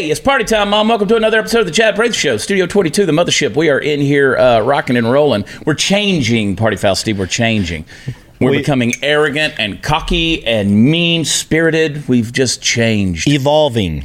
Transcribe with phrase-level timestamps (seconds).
[0.00, 0.88] Hey, it's party time, Mom.
[0.88, 3.54] Welcome to another episode of the Chad Prather Show, Studio 22, the mothership.
[3.54, 5.44] We are in here uh, rocking and rolling.
[5.66, 7.18] We're changing, Party Foul Steve.
[7.18, 7.84] We're changing.
[8.40, 12.08] We're We- becoming arrogant and cocky and mean spirited.
[12.08, 14.04] We've just changed, evolving,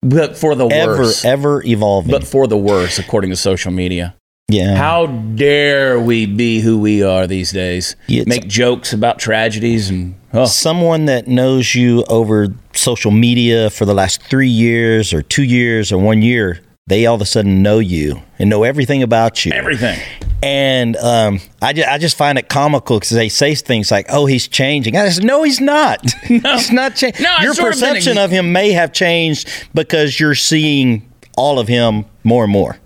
[0.00, 1.24] but for the ever, worse.
[1.24, 2.12] ever evolving.
[2.12, 4.14] But for the worse, according to social media.
[4.52, 7.96] Yeah, How dare we be who we are these days?
[8.08, 13.84] It's- Make jokes about tragedies and oh, someone that knows you over social media for
[13.84, 17.62] the last three years or two years or one year, they all of a sudden
[17.62, 19.52] know you and know everything about you.
[19.52, 19.98] everything.
[20.42, 24.26] And um, I, just, I just find it comical because they say things like, "Oh,
[24.26, 26.00] he's changing." I said, "No, he's not.
[26.24, 27.22] he's not changing.
[27.22, 31.68] No, your sort of perception of him may have changed because you're seeing all of
[31.68, 32.76] him more and more."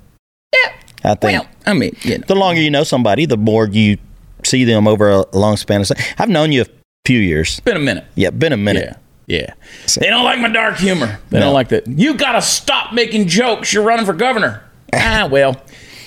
[0.53, 0.73] Yeah.
[1.07, 2.25] I think Well, I mean, you know.
[2.27, 3.97] the longer you know somebody, the more you
[4.45, 5.99] see them over a long span of time.
[6.19, 6.67] I've known you a
[7.07, 7.61] few years.
[7.61, 8.05] Been a minute.
[8.17, 8.85] Yeah, been a minute.
[8.87, 8.97] Yeah.
[9.29, 9.55] Yeah.
[9.99, 11.19] They don't like my dark humor.
[11.31, 11.47] They No.
[11.47, 11.87] don't like that.
[11.89, 13.73] You got to stop making jokes.
[13.73, 14.63] You're running for governor.
[14.95, 15.61] ah, well.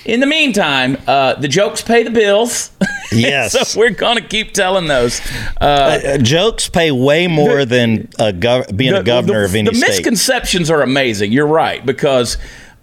[0.06, 2.72] In the meantime, uh, the jokes pay the bills.
[3.12, 3.72] Yes.
[3.72, 5.20] so we're going to keep telling those.
[5.60, 9.68] Uh, Uh, jokes pay way more than a gov- being a governor the, of any
[9.70, 9.88] the state.
[9.88, 11.32] misconceptions are amazing.
[11.32, 12.38] You're right because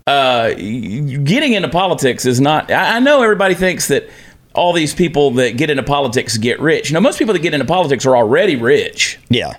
[0.06, 2.70] uh, getting into politics is not.
[2.70, 4.08] I, I know everybody thinks that
[4.54, 6.92] all these people that get into politics get rich.
[6.92, 9.54] No, most people that get into politics are already rich, yeah.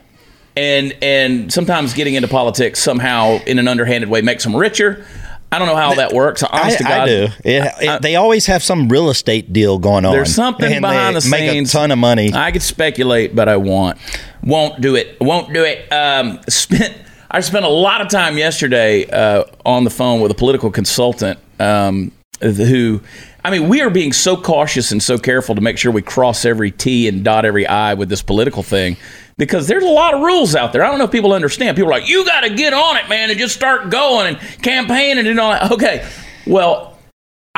[0.56, 5.06] and and sometimes getting into politics somehow in an underhanded way makes them richer.
[5.52, 6.44] I don't know how that works.
[6.44, 7.28] I, Honest to God, I do.
[7.46, 10.12] It, it- they always have some real estate deal going on.
[10.12, 11.70] There's something and behind they the make scenes.
[11.70, 12.34] a ton of money.
[12.34, 13.98] I could speculate, but I won't.
[14.44, 15.18] Won't do it.
[15.22, 15.90] Won't do it.
[15.92, 16.98] Um, spent.
[17.30, 21.40] I spent a lot of time yesterday uh, on the phone with a political consultant
[21.60, 22.12] um,
[22.42, 23.02] who.
[23.44, 26.44] I mean, we are being so cautious and so careful to make sure we cross
[26.44, 28.98] every T and dot every I with this political thing
[29.38, 30.84] because there's a lot of rules out there.
[30.84, 31.78] I don't know if people understand.
[31.78, 34.62] People are like, you got to get on it, man, and just start going and
[34.62, 35.72] campaigning and all that.
[35.72, 36.06] Okay,
[36.46, 36.97] well,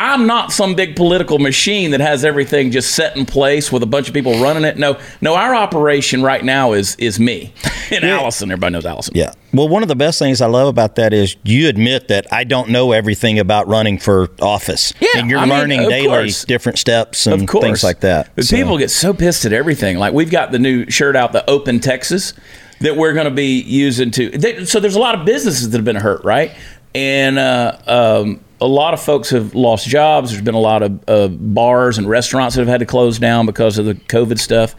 [0.01, 3.85] I'm not some big political machine that has everything just set in place with a
[3.85, 4.77] bunch of people running it.
[4.77, 7.53] No, no, our operation right now is is me
[7.91, 8.49] and Allison.
[8.49, 9.13] Everybody knows Allison.
[9.15, 9.33] yeah.
[9.53, 12.45] Well, one of the best things I love about that is you admit that I
[12.45, 14.93] don't know everything about running for office.
[15.01, 16.45] Yeah, And you're I learning of daily course.
[16.45, 18.29] different steps and things like that.
[18.35, 19.97] But So- people get so pissed at everything.
[19.97, 22.33] Like we've got the new shirt out, the Open Texas,
[22.79, 24.29] that we're going to be using to.
[24.29, 26.51] They, so there's a lot of businesses that have been hurt, right?
[26.95, 30.31] And uh, um, a lot of folks have lost jobs.
[30.31, 33.45] There's been a lot of uh, bars and restaurants that have had to close down
[33.45, 34.75] because of the COVID stuff.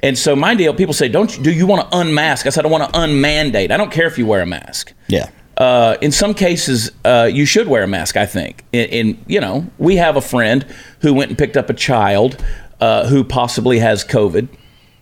[0.00, 2.66] And so my deal, people say, "Don't you, do you want to unmask?" I said,
[2.66, 3.70] "I want to unmandate.
[3.70, 5.30] I don't care if you wear a mask." yeah.
[5.56, 8.16] uh, in some cases, uh, you should wear a mask.
[8.16, 8.64] I think.
[8.72, 10.66] In, in you know, we have a friend
[11.00, 12.36] who went and picked up a child
[12.80, 14.48] uh, who possibly has COVID,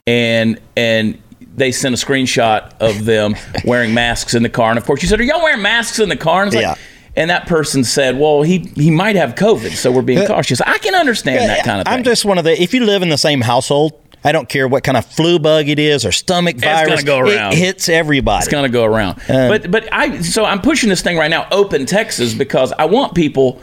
[0.07, 1.21] and and
[1.57, 3.35] they sent a screenshot of them
[3.65, 4.71] wearing masks in the car.
[4.71, 6.77] And of course, you said, "Are y'all wearing masks in the car?" And it's like-
[6.79, 6.83] Yeah.
[7.15, 10.79] And that person said, "Well, he he might have COVID, so we're being cautious." I
[10.79, 11.95] can understand that kind of thing.
[11.95, 12.61] I'm just one of the.
[12.61, 13.93] If you live in the same household,
[14.25, 17.01] I don't care what kind of flu bug it is or stomach virus.
[17.01, 17.35] It's gonna virus.
[17.35, 17.53] go around.
[17.53, 18.39] It hits everybody.
[18.39, 19.21] It's going to go around.
[19.29, 22.85] Uh, but but I so I'm pushing this thing right now, Open Texas, because I
[22.85, 23.61] want people.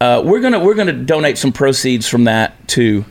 [0.00, 3.04] Uh, we're gonna we're gonna donate some proceeds from that to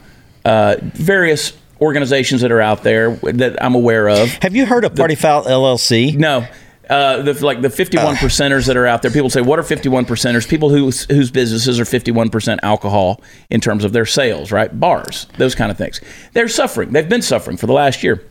[0.46, 4.30] uh, various organizations that are out there that I'm aware of.
[4.41, 6.16] Have you heard of Party Foul LLC?
[6.16, 6.47] No.
[6.90, 10.06] Uh, the, like the 51 percenters that are out there, people say, "What are 51
[10.06, 14.80] percenters?" People whose whose businesses are 51 percent alcohol in terms of their sales, right?
[14.80, 16.02] Bars, those kind of things.
[16.34, 16.92] They're suffering.
[16.92, 18.26] They've been suffering for the last year.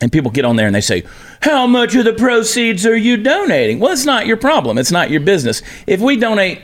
[0.00, 1.04] And people get on there and they say,
[1.42, 3.78] How much of the proceeds are you donating?
[3.78, 4.76] Well, it's not your problem.
[4.76, 5.62] It's not your business.
[5.86, 6.60] If we donate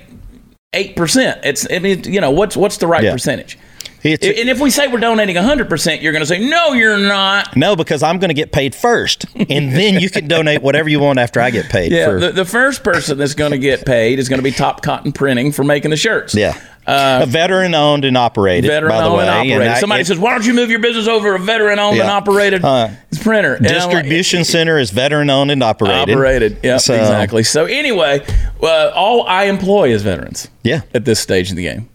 [0.74, 3.12] 8%, it's, I mean, you know, what's, what's the right Yeah.
[3.12, 3.56] percentage?
[4.02, 7.56] It's- and if we say we're donating 100%, you're going to say, No, you're not.
[7.56, 11.00] no, because I'm going to get paid first, and then you can donate whatever you
[11.00, 11.90] want after I get paid.
[11.92, 14.52] Yeah, for, the, the first person that's going to get paid is going to be
[14.52, 16.34] Top Cotton Printing for making the shirts.
[16.34, 16.56] yeah.
[16.86, 18.70] a veteran owned and operated.
[18.70, 19.26] Veteran by the owned way.
[19.28, 19.68] and operated.
[19.68, 22.08] I- Somebody it- says, "Why don't you move your business over a veteran owned and
[22.08, 22.88] operated Uh,
[23.20, 26.14] printer?" And I'm like, distribution center is veteran owned and operated.
[26.14, 26.56] operated.
[26.62, 27.42] Yeah, So- exactly.
[27.42, 28.22] So anyway,
[28.62, 30.48] uh, all I employ is veterans.
[30.62, 30.80] Yeah.
[30.94, 31.88] At this stage of the game.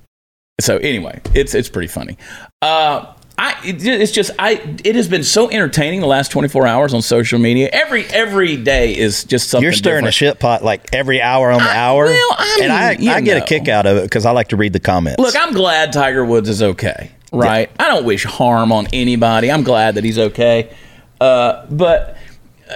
[0.63, 2.17] So anyway, it's it's pretty funny.
[2.61, 4.53] Uh, I it, it's just I
[4.85, 7.69] it has been so entertaining the last 24 hours on social media.
[7.73, 9.63] Every every day is just something.
[9.63, 12.05] You're stirring a shit pot like every hour on the I- hour.
[12.05, 13.43] well, I and I, I get know.
[13.43, 15.19] a kick out of it because I like to read the comments.
[15.19, 17.11] Look, I'm glad Tiger Woods is okay.
[17.33, 17.69] Right?
[17.79, 19.51] I don't wish harm on anybody.
[19.51, 20.73] I'm glad that he's okay.
[21.19, 22.15] Uh, but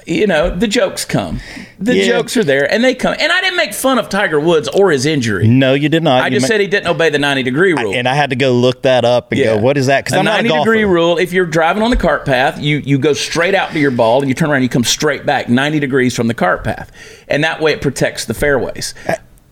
[0.05, 1.39] you know, the jokes come.
[1.79, 2.05] The Yeah.
[2.07, 3.15] jokes are there, and they come.
[3.19, 5.47] And I didn't make fun of Tiger Woods or his injury.
[5.47, 6.23] No, you did not.
[6.23, 7.93] I You just ma- said he didn't obey the 90 degree rule.
[7.93, 10.03] and I had to go look that up and go, what is that?
[10.05, 11.17] Because I'm not a 90 degree rule.
[11.17, 14.19] If you're driving on the cart path, you you go straight out to your ball
[14.21, 16.91] and you turn around, and you come straight back 90 degrees from the cart path,
[17.27, 18.93] and that way it protects the fairways.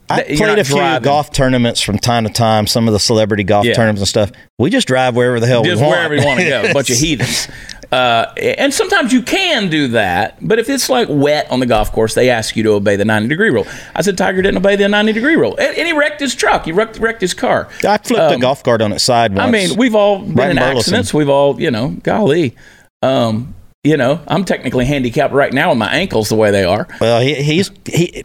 [0.07, 1.03] I you're played a few driving.
[1.03, 2.67] golf tournaments from time to time.
[2.67, 3.73] Some of the celebrity golf Yeah.
[3.73, 4.31] tournaments and stuff.
[4.59, 5.95] We just drive wherever the hell just we want.
[5.97, 6.61] wherever you want to go.
[6.69, 7.47] A bunch of heathens.
[7.91, 11.91] Uh, and sometimes you can do that, but if it's like wet on the golf
[11.91, 13.65] course, they ask you to obey the 90 degree rule.
[13.93, 16.65] I said Tiger didn't obey the 90 degree rule, and, and he wrecked his truck.
[16.65, 17.69] He wrecked, wrecked his car.
[17.85, 19.41] I flipped a golf cart on its side once.
[19.43, 21.13] Um, I mean, we've all been Right in accidents.
[21.13, 22.55] We've all, you know, golly.
[23.01, 23.53] Um,
[23.83, 26.87] you know, I'm technically handicapped right now with my ankles the way they are.
[26.99, 28.23] well, he, he's he.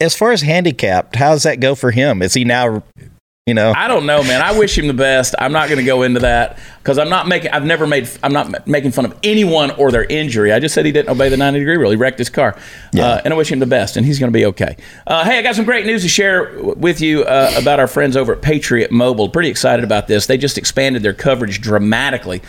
[0.00, 2.20] As far as handicapped, how does that go for him?
[2.22, 2.82] Is he now,
[3.46, 3.74] you know?
[3.76, 4.40] I don't know, man.
[4.40, 5.34] I wish him the best.
[5.38, 7.50] I'm not going to go into that because I'm not making.
[7.50, 8.08] I've never made.
[8.22, 10.50] I'm not making fun of anyone or their injury.
[10.50, 11.90] I just said he didn't obey the 90 degree rule.
[11.90, 12.56] He wrecked his car,
[12.96, 13.98] uh, and I wish him the best.
[13.98, 14.78] And he's going to be okay.
[15.06, 18.16] Uh, hey, I got some great news to share with you uh, about our friends
[18.16, 19.28] over at Patriot Mobile.
[19.28, 20.24] Pretty excited about this.
[20.26, 22.40] They just expanded their coverage dramatically.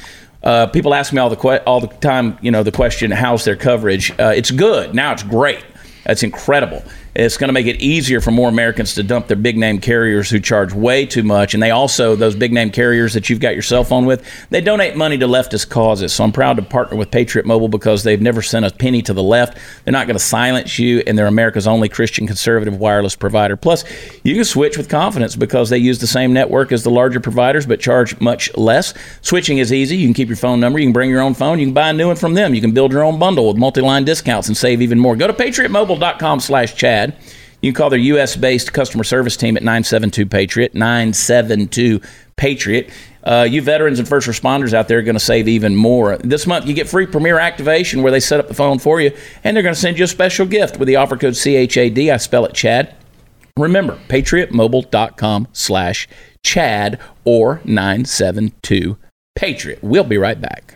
[0.44, 3.44] Uh, people ask me all the que- all the time, you know, the question, "How's
[3.44, 5.12] their coverage?" Uh, it's good now.
[5.12, 5.66] It's great.
[6.06, 6.84] That's incredible.
[7.16, 10.30] It's going to make it easier for more Americans to dump their big name carriers
[10.30, 11.54] who charge way too much.
[11.54, 14.60] And they also, those big name carriers that you've got your cell phone with, they
[14.60, 16.12] donate money to leftist causes.
[16.12, 19.14] So I'm proud to partner with Patriot Mobile because they've never sent a penny to
[19.14, 19.58] the left.
[19.86, 23.56] They're not going to silence you, and they're America's only Christian conservative wireless provider.
[23.56, 23.86] Plus,
[24.26, 27.66] you can switch with confidence because they use the same network as the larger providers
[27.66, 28.94] but charge much less.
[29.22, 29.96] Switching is easy.
[29.96, 31.92] You can keep your phone number, you can bring your own phone, you can buy
[31.92, 32.54] a new one from them.
[32.54, 35.16] You can build your own bundle with multi-line discounts and save even more.
[35.16, 37.05] Go to patriotmobile.com slash Chad.
[37.62, 38.36] You can call their U.S.
[38.36, 42.02] based customer service team at 972 Patriot, 972
[42.36, 42.90] Patriot.
[43.24, 46.18] Uh, you veterans and first responders out there are going to save even more.
[46.18, 49.12] This month, you get free Premier activation where they set up the phone for you,
[49.44, 51.98] and they're going to send you a special gift with the offer code CHAD.
[51.98, 52.94] I spell it Chad.
[53.58, 56.08] Remember, patriotmobile.com slash
[56.44, 58.98] Chad or 972
[59.34, 59.80] Patriot.
[59.82, 60.76] We'll be right back.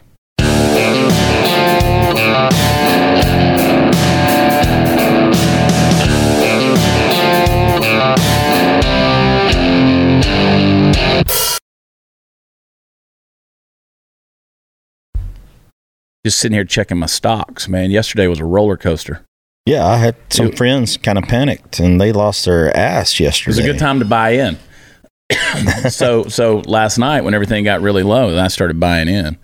[16.26, 17.92] Just sitting here checking my stocks, man.
[17.92, 19.24] Yesterday was a roller coaster.
[19.66, 23.48] Yeah, I had some It- friends kind of panicked and they lost their ass yesterday.
[23.52, 24.58] It was a good time to buy in.
[25.90, 29.38] so so last night when everything got really low, then I started buying in,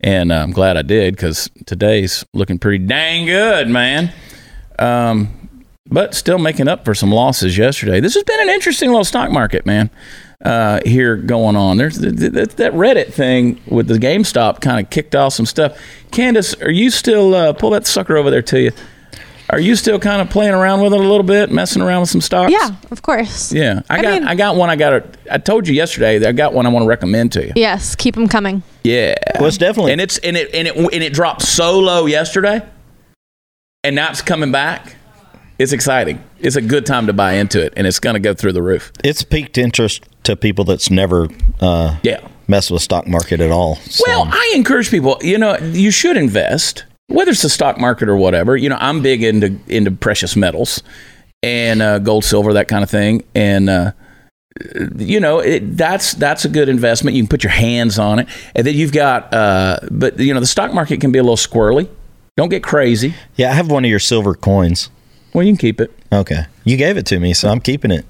[0.00, 4.12] and uh, I'm glad I did because today's looking pretty dang good, man.
[4.80, 8.00] Um, but still making up for some losses yesterday.
[8.00, 9.90] This has been an interesting little stock market, man.
[10.44, 11.78] Uh, here going on.
[11.78, 15.46] There's th- th- th- that Reddit thing with the GameStop kind of kicked off some
[15.46, 15.76] stuff.
[16.12, 18.70] Candace, are you still uh, pull that sucker over there to you?
[19.50, 22.10] Are you still kind of playing around with it a little bit, messing around with
[22.10, 22.52] some stocks?
[22.52, 23.50] Yeah, of course.
[23.50, 24.70] Yeah, I, I got mean- I got one.
[24.70, 25.04] I got a.
[25.28, 26.66] I told you yesterday that I got one.
[26.66, 27.52] I want to recommend to you.
[27.56, 28.62] Yes, keep them coming.
[28.84, 32.06] Yeah, Well, it's definitely- and it's and it and it and it dropped so low
[32.06, 32.60] yesterday,
[33.82, 34.94] and now it's coming back.
[35.58, 36.22] It's exciting.
[36.38, 38.62] It's a good time to buy into it, and it's going to go through the
[38.62, 38.92] roof.
[39.02, 41.28] It's piqued interest to people that's never
[41.60, 42.20] uh, Yeah.
[42.46, 43.76] messed with stock market at all.
[43.76, 45.18] So, Well, I encourage people.
[45.20, 48.56] You know, you should invest, whether it's the stock market or whatever.
[48.56, 50.82] You know, I'm big into into precious metals
[51.42, 53.68] and uh, gold, silver, that kind of thing, and.
[53.68, 53.92] Uh,
[54.96, 57.14] you know it, that's that's a good investment.
[57.14, 58.26] You can put your hands on it,
[58.56, 59.32] and then you've got.
[59.32, 61.88] Uh, but you know the stock market can be a little squirrely.
[62.36, 63.14] Don't get crazy.
[63.36, 64.90] yeah, I have one of your silver coins.
[65.32, 65.92] Well, you can keep it.
[66.12, 68.04] Okay, you gave it to me, so I'm keeping it.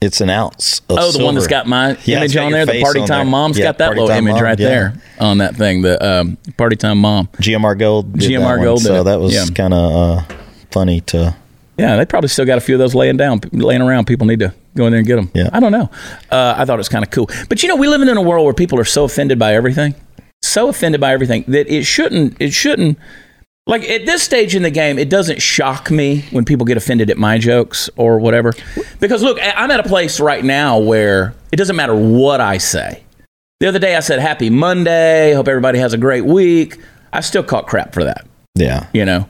[0.00, 0.80] It's an ounce.
[0.90, 2.66] Of Oh, the one that's got my Yeah, image got on there.
[2.66, 3.24] The party time there.
[3.24, 4.68] mom's Yeah, got that little image Mom, right yeah.
[4.68, 5.82] there on that thing.
[5.82, 7.28] The um, party time mom.
[7.40, 8.12] GMR Gold.
[8.12, 10.34] GMR Gold So that was kind of uh,
[10.70, 11.34] funny to.
[11.78, 14.06] Yeah, they probably still got a few of those laying down, laying around.
[14.06, 15.30] People need to go in there and get them.
[15.34, 15.50] Yeah.
[15.52, 15.90] I don't know.
[16.30, 17.28] Uh, I thought it was kind of cool.
[17.48, 19.94] But you know, we live in a world where people are so offended by everything,
[20.42, 22.36] so offended by everything that it shouldn't.
[22.40, 22.98] It shouldn't.
[23.68, 27.10] Like at this stage in the game, it doesn't shock me when people get offended
[27.10, 28.52] at my jokes or whatever.
[29.00, 33.02] Because look, I'm at a place right now where it doesn't matter what I say.
[33.58, 35.32] The other day I said Happy Monday.
[35.34, 36.78] Hope everybody has a great week.
[37.12, 38.24] I still caught crap for that.
[38.54, 38.86] Yeah.
[38.92, 39.28] You know.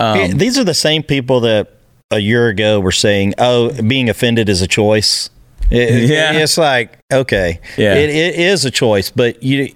[0.00, 1.72] Um, These are the same people that
[2.10, 5.28] a year ago were saying, "Oh, being offended is a choice."
[5.70, 6.32] It- Yeah.
[6.32, 7.94] it's like okay, Yeah.
[7.94, 9.70] it, it is a choice, but you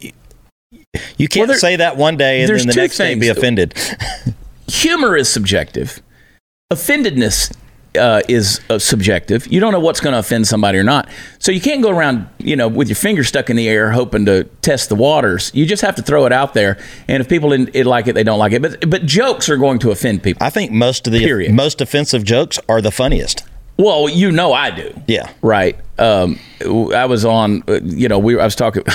[1.17, 3.75] you can't Well, there- say that one day and then the next day be offended.
[4.69, 6.03] humor is subjective.
[6.73, 7.53] Offendedness
[7.99, 9.47] uh, is uh, subjective.
[9.47, 11.09] You don't know what's going to offend somebody or not.
[11.39, 14.25] So you can't go around, you know, with your finger stuck in the air hoping
[14.27, 15.51] to test the waters.
[15.55, 16.79] You just have to throw it out there.
[17.09, 18.63] And if people it like it, they don't like it.
[18.63, 20.43] But but jokes are going to offend people.
[20.45, 21.53] I think most of the Period.
[21.53, 23.45] most offensive jokes are the funniest.
[23.79, 24.95] Well, you know I do.
[25.07, 25.31] Yeah.
[25.43, 25.79] Right.
[25.99, 26.39] Um,
[26.95, 27.63] I was on.
[27.69, 28.39] uh, You know, we.
[28.39, 28.85] I was talking.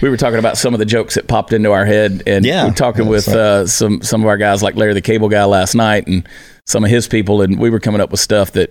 [0.00, 2.64] we were talking about some of the jokes that popped into our head, and Yeah.
[2.64, 5.44] we were talking with uh, some some of our guys, like Larry the Cable Guy,
[5.44, 6.28] last night, and
[6.66, 8.70] some of his people, and we were coming up with stuff that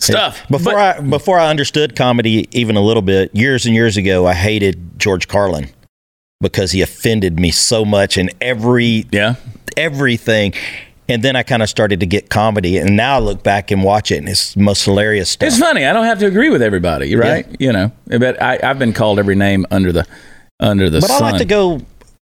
[0.00, 0.46] stuff.
[0.50, 4.26] Before But- I before I understood comedy even a little bit, years and years ago,
[4.26, 5.68] I hated George Carlin
[6.40, 9.36] because he offended me so much in every yeah.
[9.76, 10.52] everything.
[11.08, 13.84] And then I kind of started to get comedy, and now I look back and
[13.84, 15.46] watch it, and it's the most hilarious stuff.
[15.46, 15.84] It's funny.
[15.86, 17.46] I don't have to agree with everybody, right?
[17.60, 20.04] You know, but I, I've been called every name under the
[20.58, 21.22] under the But sun.
[21.22, 21.80] I like to go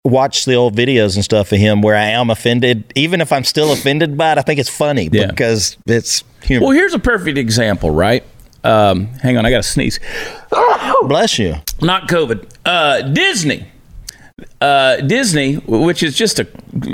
[0.06, 3.44] watch the old videos and stuff of him where I am offended, even if I'm
[3.44, 4.38] still offended by it.
[4.38, 5.28] I think it's funny Yeah.
[5.28, 6.66] because it's humor.
[6.66, 8.24] well, here's a perfect example, right?
[8.66, 10.00] Um, hang on, I got to sneeze.
[11.04, 11.56] Bless you.
[11.82, 12.50] not COVID.
[12.66, 13.68] Uh, Disney.
[14.62, 16.48] Uh, Disney, which is just a,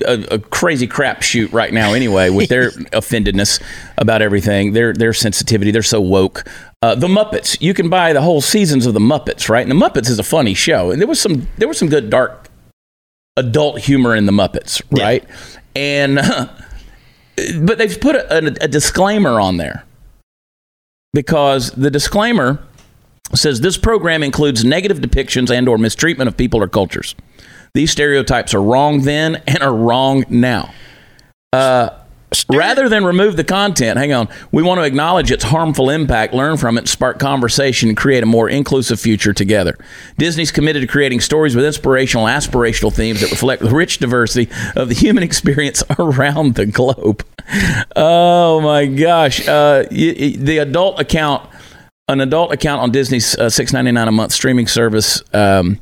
[0.06, 3.62] a, a crazy crap shoot right now, anyway, with their offendedness
[3.98, 6.44] about everything, their their sensitivity, they're so woke.
[6.82, 9.62] Uh, the Muppets, you can buy the whole seasons of the Muppets, right?
[9.68, 12.10] And the Muppets is a funny show, and there was some there was some good
[12.10, 12.50] dark
[13.38, 15.04] adult humor in the Muppets, Yeah.
[15.04, 15.26] right?
[15.76, 16.16] And
[17.62, 19.86] but they've put a, a, a disclaimer on there
[21.14, 22.62] because the disclaimer
[23.36, 27.16] says this program includes negative depictions and or mistreatment of people or cultures.
[27.74, 30.74] These stereotypes are wrong then and are wrong now.
[31.54, 31.90] Uh,
[32.52, 36.58] rather than remove the content, hang on, we want to acknowledge its harmful impact, learn
[36.58, 39.78] from it, spark conversation, and create a more inclusive future together.
[40.18, 44.90] Disney's committed to creating stories with inspirational, aspirational themes that reflect the rich diversity of
[44.90, 47.24] the human experience around the globe.
[47.96, 49.48] Oh my gosh.
[49.48, 51.50] Uh, y- y- the adult account
[52.10, 55.24] an adult account on Disney's uh, six ninety nine a month streaming service.
[55.34, 55.80] Um,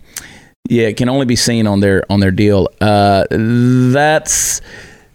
[0.69, 2.67] yeah, it can only be seen on their on their deal.
[2.81, 4.61] Uh, that's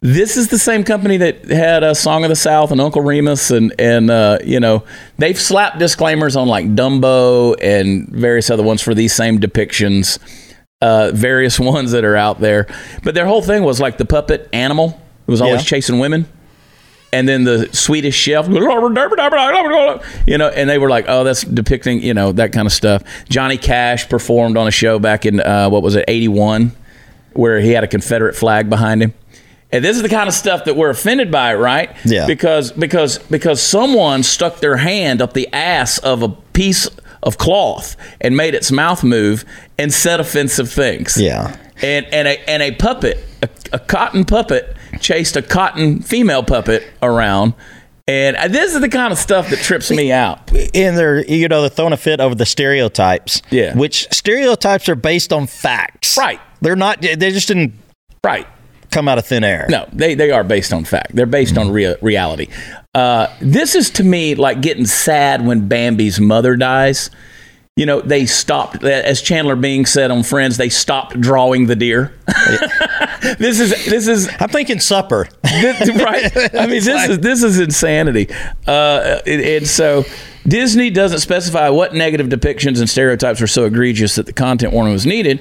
[0.01, 3.51] this is the same company that had a Song of the South and Uncle Remus
[3.51, 4.83] and and uh, you know
[5.19, 10.19] they've slapped disclaimers on like Dumbo and various other ones for these same depictions.
[10.81, 12.67] Uh, various ones that are out there,
[13.05, 15.01] but their whole thing was like the puppet animal.
[15.29, 15.67] It was always Yeah.
[15.67, 16.27] chasing women
[17.13, 18.49] and then the Swedish chef,
[20.27, 23.03] you know, and they were like, "Oh, that's depicting, you know, that kind of stuff."
[23.29, 26.73] Johnny Cash performed on a show back in uh, what was it, '81,
[27.35, 29.15] where he had a Confederate flag behind him.
[29.75, 31.97] And this is the kind of stuff that we're offended by, right?
[32.05, 32.27] Yeah.
[32.27, 36.89] Because because because someone stuck their hand up the ass of a piece
[37.23, 39.45] of cloth and made its mouth move
[39.79, 41.57] and said offensive things Yeah.
[41.81, 46.85] and and a and a puppet, a, a cotton puppet, chased a cotton female puppet
[47.03, 47.55] around,
[48.09, 50.51] and this is the kind of stuff that trips me out.
[50.75, 53.43] and they're you know they're throwing a fit over the stereotypes.
[53.51, 53.75] Yeah.
[53.77, 56.17] which stereotypes are based on facts.
[56.19, 56.41] Right.
[56.61, 57.01] They're not.
[57.03, 57.75] They just didn't
[58.25, 58.47] Right?
[58.91, 59.67] come out of thin air.
[59.71, 61.17] No, they they are based on fact.
[61.17, 62.49] They're based on rea- reality.
[62.95, 67.09] Uh, this is to me like getting sad when Bambi's mother dies.
[67.75, 72.13] You know, they stopped, as Chandler Bing said on Friends, they stopped drawing the deer.
[73.39, 75.29] this is this is I'm thinking supper.
[75.43, 76.55] This- right?
[76.55, 78.29] I mean, this is this is insanity.
[78.67, 80.05] Uh, and, and so
[80.47, 84.93] Disney doesn't specify what negative depictions and stereotypes were so egregious that the content warning
[84.93, 85.41] was needed.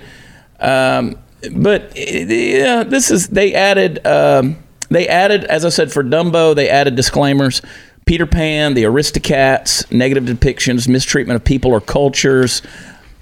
[0.59, 1.17] Um,
[1.53, 2.25] but eh,
[2.59, 4.57] yeah, this is they added um,
[4.89, 7.61] they added, as I said, for Dumbo, they added disclaimers.
[8.05, 12.61] Peter Pan, the Aristocats, negative depictions, mistreatment of people or cultures.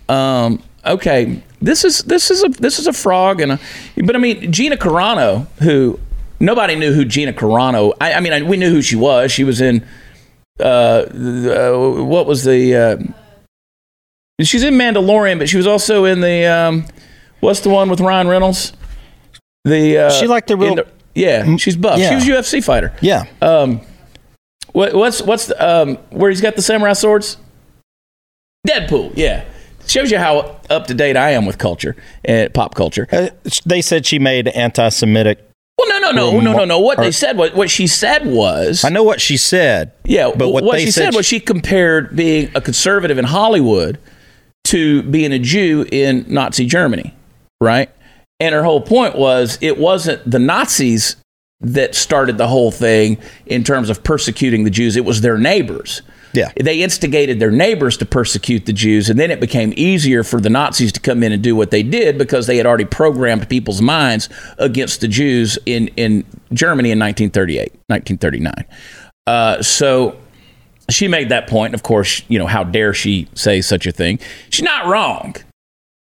[0.07, 3.59] Um, okay, this is this is a this is a frog and a,
[4.03, 5.99] but I mean Gina Carano, who
[6.39, 7.93] nobody knew who Gina Carano.
[7.99, 9.31] I, I mean, I, we knew who she was.
[9.31, 9.85] She was in
[10.59, 12.97] uh, uh what was the uh,
[14.43, 16.85] she's in Mandalorian, but she was also in the um,
[17.39, 18.73] what's the one with Ryan Reynolds?
[19.65, 20.85] The uh, She like the real- in
[21.15, 21.99] yeah, she's buff.
[21.99, 22.09] Yeah.
[22.09, 22.93] She was UFC fighter.
[23.01, 23.25] Yeah.
[23.41, 23.81] Um,
[24.71, 27.37] what, what's what's the, um where he's got the samurai swords?
[28.67, 29.13] Deadpool.
[29.15, 29.45] Yeah,
[29.89, 33.07] shows you how up to date I am with culture and pop culture.
[33.11, 33.29] Uh,
[33.65, 35.39] they said she made anti-Semitic.
[35.77, 36.79] Well, no, no, no, no, no, no.
[36.79, 39.93] What or- they said, what what she said was, I know what she said.
[40.03, 43.97] yeah, but what, they she said, said, was she compared being a conservative in Hollywood
[44.65, 47.15] to being a Jew in Nazi Germany,
[47.61, 47.89] right?
[48.41, 51.15] And her whole point was it wasn't the Nazis
[51.61, 56.01] that started the whole thing in terms of persecuting the Jews; it was their neighbors.
[56.33, 56.51] Yeah.
[56.61, 60.49] They instigated their neighbors to persecute the Jews, and then it became easier for the
[60.49, 63.81] Nazis to come in and do what they did because they had already programmed people's
[63.81, 68.65] minds against the Jews in, in Germany in 1938, 1939.
[69.27, 70.17] Uh, so
[70.89, 71.73] she made that point.
[71.73, 74.19] Of course, you know, how dare she say such a thing?
[74.49, 75.35] She's not wrong.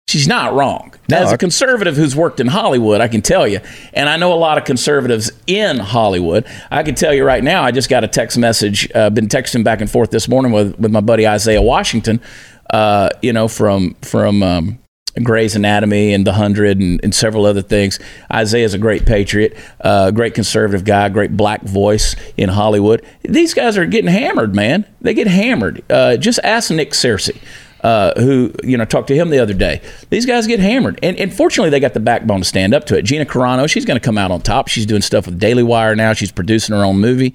[0.08, 0.94] She's not wrong.
[1.10, 3.60] No, As a conservative who's worked in Hollywood, I can tell you,
[3.92, 6.46] and I know a lot of conservatives in Hollywood.
[6.70, 9.64] I can tell you right now, I just got a text message, uh, been texting
[9.64, 12.22] back and forth this morning with, with my buddy Isaiah Washington,
[12.70, 14.78] uh, you know, from, from, um,
[15.22, 17.98] Grey's Anatomy and The Hundred and, and several other things.
[18.32, 23.04] Isaiah's a great patriot, uh, great conservative guy, great black voice in Hollywood.
[23.24, 24.86] These guys are getting hammered, man.
[25.02, 25.82] They get hammered.
[25.90, 27.36] Uh, just ask Nick Searcy.
[27.80, 29.80] Uh, who you know talked to him the other day?
[30.10, 32.98] These guys get hammered, and, and fortunately they got the backbone to stand up to
[32.98, 33.02] it.
[33.02, 34.68] Gina Carano, she's going to come out on top.
[34.68, 36.12] She's doing stuff with Daily Wire now.
[36.12, 37.34] She's producing her own movie.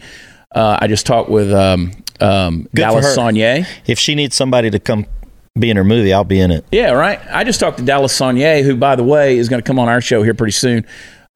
[0.53, 3.15] Uh, I just talked with um, um, Dallas.
[3.15, 3.65] Sonnier.
[3.85, 5.05] If she needs somebody to come
[5.57, 6.65] be in her movie, I'll be in it.
[6.71, 7.19] Yeah, right.
[7.31, 9.88] I just talked to Dallas Sonnier, who, by the way, is going to come on
[9.88, 10.85] our show here pretty soon.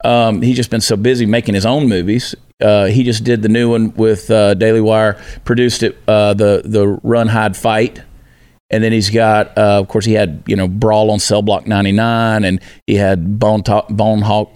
[0.04, 2.36] Um, he's just been so busy making his own movies.
[2.60, 6.62] Uh, he just did the new one with uh, Daily Wire, produced it, uh, the
[6.66, 8.02] the Run Hide Fight,
[8.70, 11.68] and then he's got, uh, of course, he had you know Brawl on Cell Block
[11.68, 14.52] 99, and he had Bone to- Bone Hawk.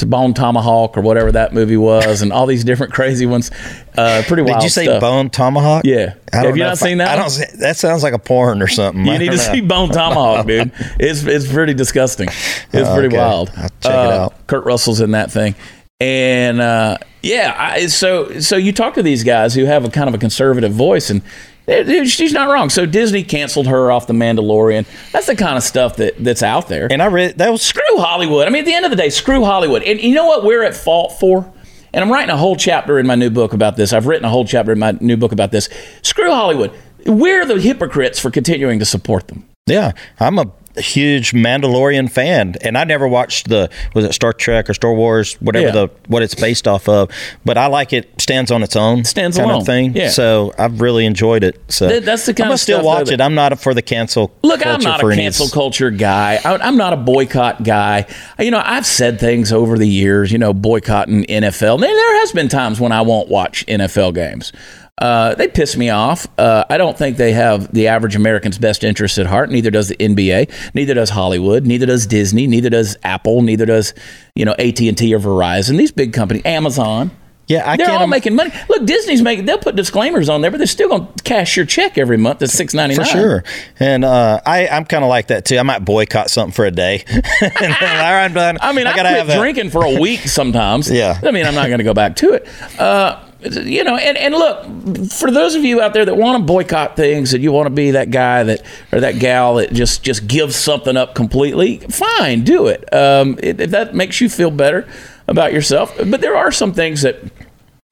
[0.00, 3.50] To Bone Tomahawk or whatever that movie was, and all these different crazy ones.
[3.96, 5.00] Uh, pretty wild Did you say stuff.
[5.00, 5.86] Bone Tomahawk?
[5.86, 6.12] Yeah.
[6.34, 7.30] I Have you know not I- seen that I don't.
[7.30, 9.06] see- That sounds like a porn or something.
[9.06, 9.42] You I need to know.
[9.54, 10.70] see Bone Tomahawk, dude.
[11.00, 12.28] It's it's pretty disgusting.
[12.28, 13.16] It's Oh, pretty okay.
[13.16, 13.50] wild.
[13.56, 14.46] I'll check it Uh, out.
[14.48, 15.54] Kurt Russell's in that thing,
[15.98, 17.54] and uh, yeah.
[17.56, 20.72] I, so so you talk to these guys who have a kind of a conservative
[20.72, 21.22] voice, and
[21.66, 22.70] she's not wrong.
[22.70, 24.86] So Disney canceled her off the Mandalorian.
[25.12, 26.90] That's the kind of stuff that that's out there.
[26.90, 28.46] And I read that was screw Hollywood.
[28.46, 29.82] I mean, at the end of the day, screw Hollywood.
[29.82, 31.52] And you know what we're at fault for?
[31.92, 33.92] And I'm writing a whole chapter in my new book about this.
[33.92, 35.68] I've written a whole chapter in my new book about this.
[36.02, 36.72] Screw Hollywood.
[37.06, 39.48] We're the hypocrites for continuing to support them.
[39.66, 44.68] Yeah, I'm a huge Mandalorian fan, and I never watched the was it Star Trek
[44.70, 45.72] or Star Wars, whatever Yeah.
[45.72, 47.10] the what it's based off of.
[47.44, 49.60] But I like it stands on its own, Stands kind alone.
[49.62, 49.94] of thing.
[49.96, 50.08] Yeah.
[50.10, 51.60] So I've really enjoyed it.
[51.68, 53.20] So That- that's the kind I'm of still stuff, watch though, it.
[53.20, 54.32] I'm not for the cancel.
[54.42, 56.38] Look, I'm not a cancel culture guy.
[56.44, 58.06] I, I'm not a boycott guy.
[58.38, 61.74] You know, I've said things over the years, you know, boycotting NFL.
[61.74, 64.52] And there has been times when I won't watch NFL games.
[64.98, 66.26] Uh, they piss me off.
[66.38, 69.50] Uh, I don't think they have the average American's best interest at heart.
[69.50, 70.50] Neither does the NBA.
[70.74, 71.66] Neither does Hollywood.
[71.66, 72.46] Neither does Disney.
[72.46, 73.42] Neither does Apple.
[73.42, 73.92] Neither does
[74.34, 75.76] you know AT and T or Verizon.
[75.76, 77.10] These big companies, Amazon.
[77.48, 78.50] Yeah, I they're all im- making money.
[78.68, 79.44] Look, Disney's making.
[79.44, 82.42] They'll put disclaimers on there, but they're still going to cash your check every month
[82.42, 83.10] at six ninety For nine.
[83.10, 83.44] sure,
[83.78, 85.56] and uh, I I'm kind of like that too.
[85.56, 87.04] I might boycott something for a day.
[87.40, 88.58] then, all right, I'm done.
[88.62, 90.90] I mean, I, gotta quit have drinking for a week sometimes.
[90.96, 91.20] Yeah.
[91.22, 92.48] I mean, I'm not going to go back to it.
[92.80, 96.44] Uh, you know, and, and look, for those of you out there that want to
[96.44, 100.02] boycott things and you want to be that guy that or that gal that just
[100.02, 102.92] just gives something up completely, fine, do it.
[102.94, 104.88] Um, it- if that makes you feel better
[105.28, 105.94] about yourself.
[105.96, 107.16] But there are some things that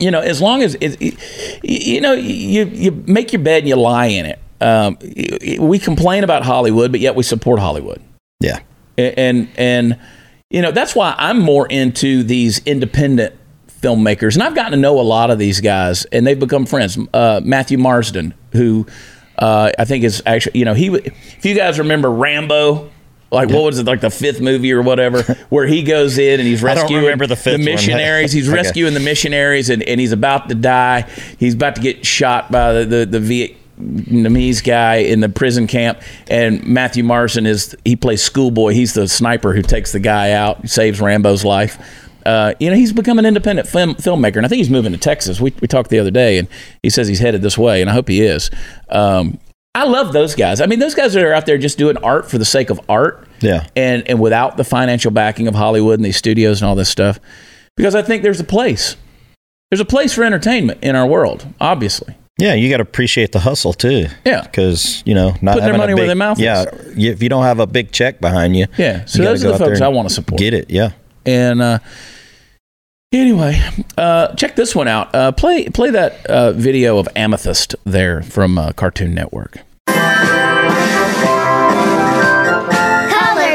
[0.00, 3.68] you know, as long as it, it- you know, you you make your bed and
[3.68, 4.38] you lie in it.
[4.61, 4.96] Um,
[5.61, 8.00] we complain about Hollywood, but yet we support Hollywood
[8.40, 8.61] Yeah,
[8.96, 9.98] and and
[10.50, 13.35] you know that's why I'm more into these independent
[13.85, 16.99] filmmakers, and I've gotten to know a lot of these guys, and they've become friends.
[17.12, 18.87] Uh, Matthew Marsden, who
[19.38, 20.87] uh, I think is actually, you know, he.
[20.88, 22.90] If you guys remember Rambo.
[23.31, 26.49] Like what was it like the fifth movie or whatever where he goes in and
[26.49, 27.64] he's rescuing remember the one.
[27.64, 28.55] missionaries he's Okay.
[28.55, 31.01] rescuing the missionaries and, and he's about to die
[31.40, 36.01] he's about to get shot by the the, the Vietnamese guy in the prison camp
[36.29, 40.68] and Matthew Marsden is he plays schoolboy he's the sniper who takes the guy out
[40.68, 44.58] saves Rambo's life uh, you know he's become an independent film, filmmaker and I think
[44.58, 46.48] he's moving to Texas we, we talked the other day and
[46.82, 48.50] he says he's headed this way and I hope he is
[48.88, 49.38] um,
[49.74, 52.30] I love those guys I mean those guys that are out there just doing art
[52.30, 53.66] for the sake of art yeah.
[53.76, 57.20] and and without the financial backing of Hollywood and these studios and all this stuff,
[57.76, 58.96] because I think there's a place.
[59.70, 62.16] There's a place for entertainment in our world, obviously.
[62.38, 64.06] Yeah, you got to appreciate the hustle too.
[64.24, 64.42] Yeah.
[64.42, 66.64] because you know not Putting their having money a where their mouth yeah,
[66.96, 69.04] if you don't have a big check behind you, Yeah.
[69.04, 70.38] So you those are the folks I want to support.
[70.38, 70.70] Get it?
[70.70, 70.92] Yeah.
[71.26, 71.78] And uh,
[73.20, 73.61] anyway,
[73.96, 75.14] uh, check this one out.
[75.14, 79.59] Uh, play play that uh, video of Amethyst there from uh, Cartoon Network.
[79.87, 80.00] Color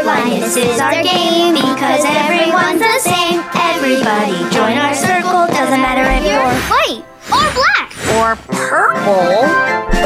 [0.04, 3.44] blindness is our game because everyone's the same.
[3.56, 5.48] Everybody join our circle.
[5.48, 9.48] Doesn't matter if you're white or black or purple.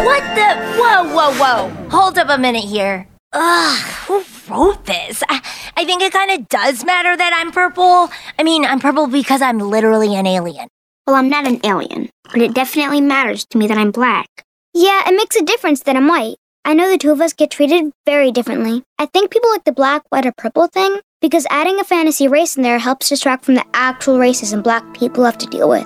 [0.05, 0.55] What the?
[0.79, 1.69] Whoa, whoa, whoa!
[1.89, 3.07] Hold up a minute here.
[3.33, 5.23] Ugh, who wrote this?
[5.27, 5.41] I,
[5.75, 8.09] I think it kind of does matter that I'm purple.
[8.37, 10.67] I mean, I'm purple because I'm literally an alien.
[11.07, 14.27] Well, I'm not an alien, but it definitely matters to me that I'm black.
[14.73, 16.35] Yeah, it makes a difference that I'm white.
[16.63, 18.83] I know the two of us get treated very differently.
[18.97, 22.55] I think people like the black, white, or purple thing because adding a fantasy race
[22.55, 25.85] in there helps distract from the actual racism black people have to deal with.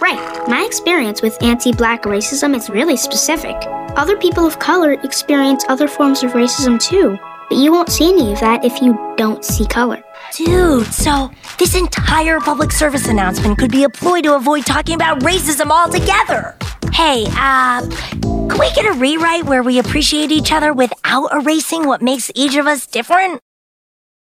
[0.00, 0.48] Right.
[0.48, 3.56] My experience with anti black racism is really specific.
[3.96, 7.18] Other people of color experience other forms of racism too,
[7.50, 10.02] but you won't see any of that if you don't see color.
[10.34, 15.20] Dude, so this entire public service announcement could be a ploy to avoid talking about
[15.20, 16.56] racism altogether.
[16.94, 17.86] Hey, uh,
[18.22, 22.56] can we get a rewrite where we appreciate each other without erasing what makes each
[22.56, 23.40] of us different?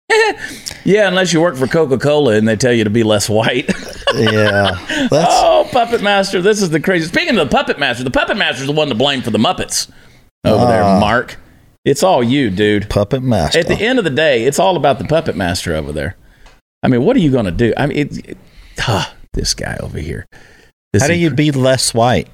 [0.87, 3.69] Yeah, unless you work for Coca Cola and they tell you to be less white.
[4.15, 4.79] Yeah.
[5.11, 7.07] That's oh, Puppet Master, this is the crazy.
[7.07, 9.91] Speaking of the Puppet Master, the Puppet Master's the one to blame for the Muppets
[10.45, 11.37] over there, Mark.
[11.85, 12.91] It's all you, dude.
[12.91, 13.61] puppet master.
[13.61, 16.17] At the end of the day, it's all about the Puppet Master over there.
[16.83, 17.73] I mean, what are you going to do?
[17.77, 18.39] I mean, it, it-
[18.81, 20.27] ah, this guy over here.
[20.93, 22.29] This How do is- you be less white?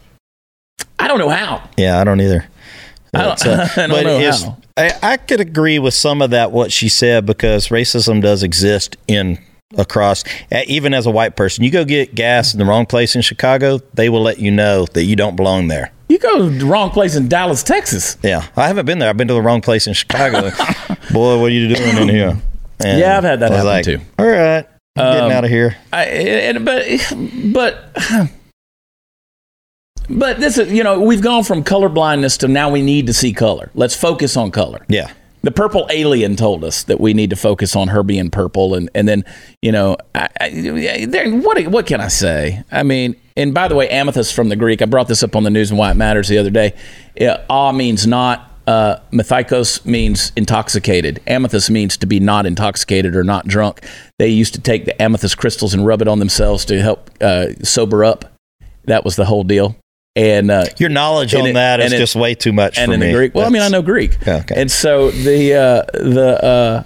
[0.99, 1.69] I don't know how.
[1.77, 2.47] Yeah, I don't either.
[3.13, 4.57] I don't- uh, I don't but know how.
[4.79, 8.97] I, I could agree with some of that what she said because racism does exist
[9.07, 9.39] in
[9.77, 10.25] across
[10.67, 11.65] even as a white person.
[11.65, 14.87] You go get gas in the wrong place in Chicago, they will let you know
[14.87, 15.93] that you don't belong there.
[16.09, 18.19] You go to the wrong place in Dallas, Texas.
[18.23, 19.09] Yeah, I haven't been there.
[19.09, 20.51] I've been to the wrong place in Chicago.
[21.13, 22.39] Boy, what are you doing in here?
[22.85, 23.99] And Yeah, I've had that happen like, too.
[24.19, 25.77] All right, I'm Um, getting out of here.
[25.93, 26.85] I, and, but
[27.53, 27.97] but
[30.11, 33.13] but this is you know we've gone from color blindness to now we need to
[33.15, 33.71] see color.
[33.75, 34.85] Let's focus on color.
[34.89, 35.11] Yeah,
[35.43, 38.89] The purple alien told us that we need to focus on her being purple, and
[38.95, 39.25] and then
[39.61, 42.63] you know I, I, what what can I say?
[42.71, 44.83] I mean, and by the way, amethyst from the Greek.
[44.83, 46.75] I brought this up on the news and why it matters the other day.
[47.51, 48.49] Ah means not.
[48.65, 49.01] Uh,
[49.85, 51.21] means intoxicated.
[51.27, 53.85] Amethyst means to be not intoxicated or not drunk.
[54.21, 57.55] They used to take the amethyst crystals and rub it on themselves to help uh,
[57.65, 58.33] sober up.
[58.85, 59.77] That was the whole deal.
[60.15, 62.95] And uh, your knowledge on it- that is it- just way too much and for
[62.95, 63.07] in me.
[63.07, 63.35] the Greek.
[63.35, 64.55] Well, I mean, I know Greek, okay.
[64.55, 66.83] and so the uh, the, uh,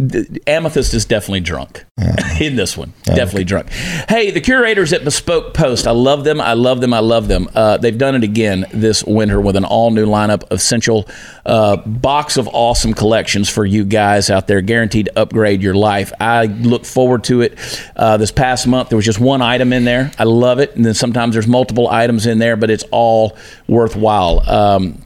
[0.00, 1.84] the amethyst is definitely drunk
[2.40, 2.92] in this one.
[3.04, 3.70] Definitely drunk.
[4.08, 6.40] Hey, the curators at Bespoke Post, I love them.
[6.40, 6.94] I love them.
[6.94, 7.48] I love them.
[7.54, 11.06] Uh, they've done it again this winter with an all new lineup of essential
[11.44, 16.12] uh, box of awesome collections for you guys out there, guaranteed to upgrade your life.
[16.18, 17.58] I look forward to it.
[17.96, 20.12] Uh, this past month, there was just one item in there.
[20.18, 23.36] I love it, and then sometimes there's multiple items in there, but it's all
[23.68, 24.48] worthwhile.
[24.48, 25.02] Um,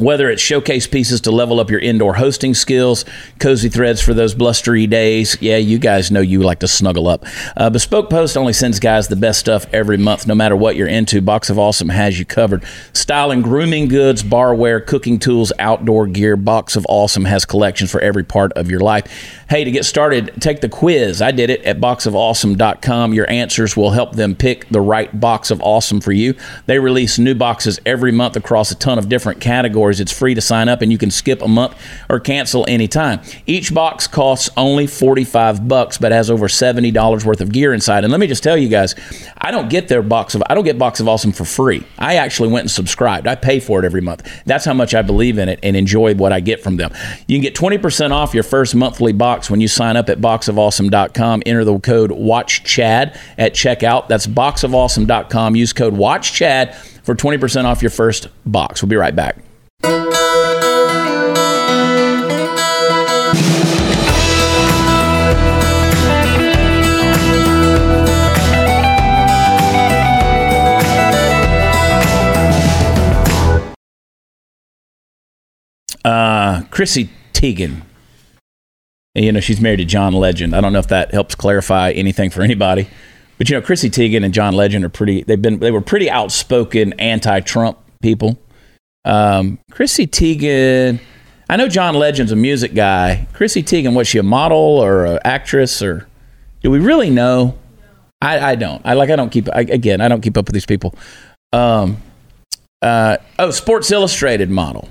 [0.00, 3.04] whether it's showcase pieces to level up your indoor hosting skills,
[3.38, 5.36] cozy threads for those blustery days.
[5.40, 7.24] Yeah, you guys know you like to snuggle up.
[7.56, 10.88] Uh, Bespoke Post only sends guys the best stuff every month, no matter what you're
[10.88, 11.20] into.
[11.20, 12.64] Box of Awesome has you covered.
[12.92, 16.36] Style and grooming goods, barware, cooking tools, outdoor gear.
[16.36, 19.06] Box of Awesome has collections for every part of your life.
[19.48, 21.20] Hey, to get started, take the quiz.
[21.20, 23.12] I did it at boxofawesome.com.
[23.12, 26.34] Your answers will help them pick the right box of awesome for you.
[26.66, 29.89] They release new boxes every month across a ton of different categories.
[29.98, 31.74] It's free to sign up and you can skip a month
[32.08, 33.20] or cancel anytime.
[33.46, 38.04] Each box costs only 45 bucks but has over $70 worth of gear inside.
[38.04, 38.94] And let me just tell you guys,
[39.38, 41.84] I don't get their box of I don't get box of awesome for free.
[41.98, 43.26] I actually went and subscribed.
[43.26, 44.28] I pay for it every month.
[44.44, 46.92] That's how much I believe in it and enjoy what I get from them.
[47.26, 51.42] You can get 20% off your first monthly box when you sign up at boxofawesome.com.
[51.46, 54.08] Enter the code WATCHCHAD at checkout.
[54.08, 55.56] That's boxofawesome.com.
[55.56, 56.74] Use code WATCHCHAD
[57.04, 58.82] for 20% off your first box.
[58.82, 59.38] We'll be right back.
[76.04, 77.82] Uh, Chrissy Teigen.
[79.14, 80.54] You know, she's married to John Legend.
[80.54, 82.88] I don't know if that helps clarify anything for anybody.
[83.38, 86.10] But you know, Chrissy Teigen and John Legend are pretty they've been they were pretty
[86.10, 88.38] outspoken anti-Trump people.
[89.04, 91.00] Um, Chrissy Teigen
[91.50, 93.26] I know John Legend's a music guy.
[93.32, 96.06] Chrissy Teigen, was she a model or an actress or
[96.62, 97.58] do we really know?
[98.22, 98.80] I, I don't.
[98.84, 100.94] I like I don't keep I, again, I don't keep up with these people.
[101.52, 101.96] Um
[102.82, 104.88] uh oh, Sports Illustrated model.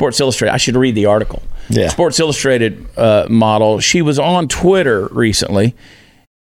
[0.00, 0.54] Sports Illustrated.
[0.54, 1.42] I should read the article.
[1.68, 1.88] Yeah.
[1.88, 3.80] Sports Illustrated uh, model.
[3.80, 5.74] She was on Twitter recently,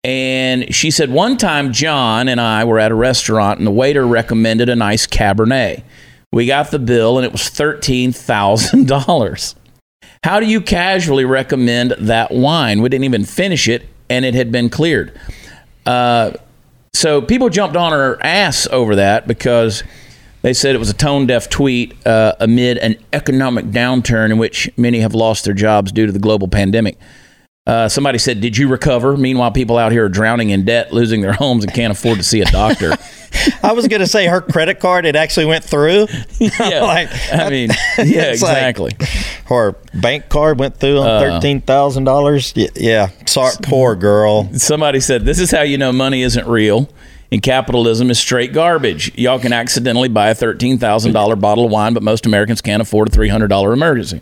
[0.04, 4.08] and she said one time John and I were at a restaurant, and the waiter
[4.08, 5.84] recommended a nice Cabernet.
[6.32, 9.54] We got the bill, and it was thirteen thousand dollars.
[10.24, 12.82] How do you casually recommend that wine?
[12.82, 15.16] We didn't even finish it, and it had been cleared.
[15.86, 16.32] Uh,
[16.96, 19.84] so people jumped on her ass over that because
[20.44, 24.70] they said it was a tone deaf tweet uh, amid an economic downturn in which
[24.78, 26.98] many have lost their jobs due to the global pandemic.
[27.66, 29.16] Uh, somebody said, Did you recover?
[29.16, 32.24] Meanwhile, people out here are drowning in debt, losing their homes, and can't afford to
[32.24, 32.92] see a doctor.
[33.64, 36.08] I was going to say her credit card it actually went through.
[36.40, 36.82] yeah.
[36.82, 38.92] Like, I mean, yeah, it's like- exactly.
[39.46, 41.04] Her bank card went through Uh.
[41.08, 42.54] on thirteen thousand dollars.
[42.76, 44.54] Yeah, sorry, poor girl.
[44.58, 46.90] Somebody said, This is how you know money isn't real.
[47.34, 49.12] And capitalism is straight garbage.
[49.18, 53.12] Y'all can accidentally buy a $13,000 bottle of wine, but most Americans can't afford a
[53.12, 54.22] $300 emergency.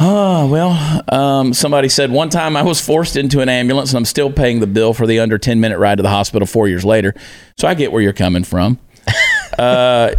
[0.00, 4.04] Oh, well, um, somebody said one time I was forced into an ambulance and I'm
[4.04, 6.84] still paying the bill for the under 10 minute ride to the hospital four years
[6.84, 7.14] later.
[7.60, 8.80] So I get where you're coming from.
[9.56, 10.16] uh,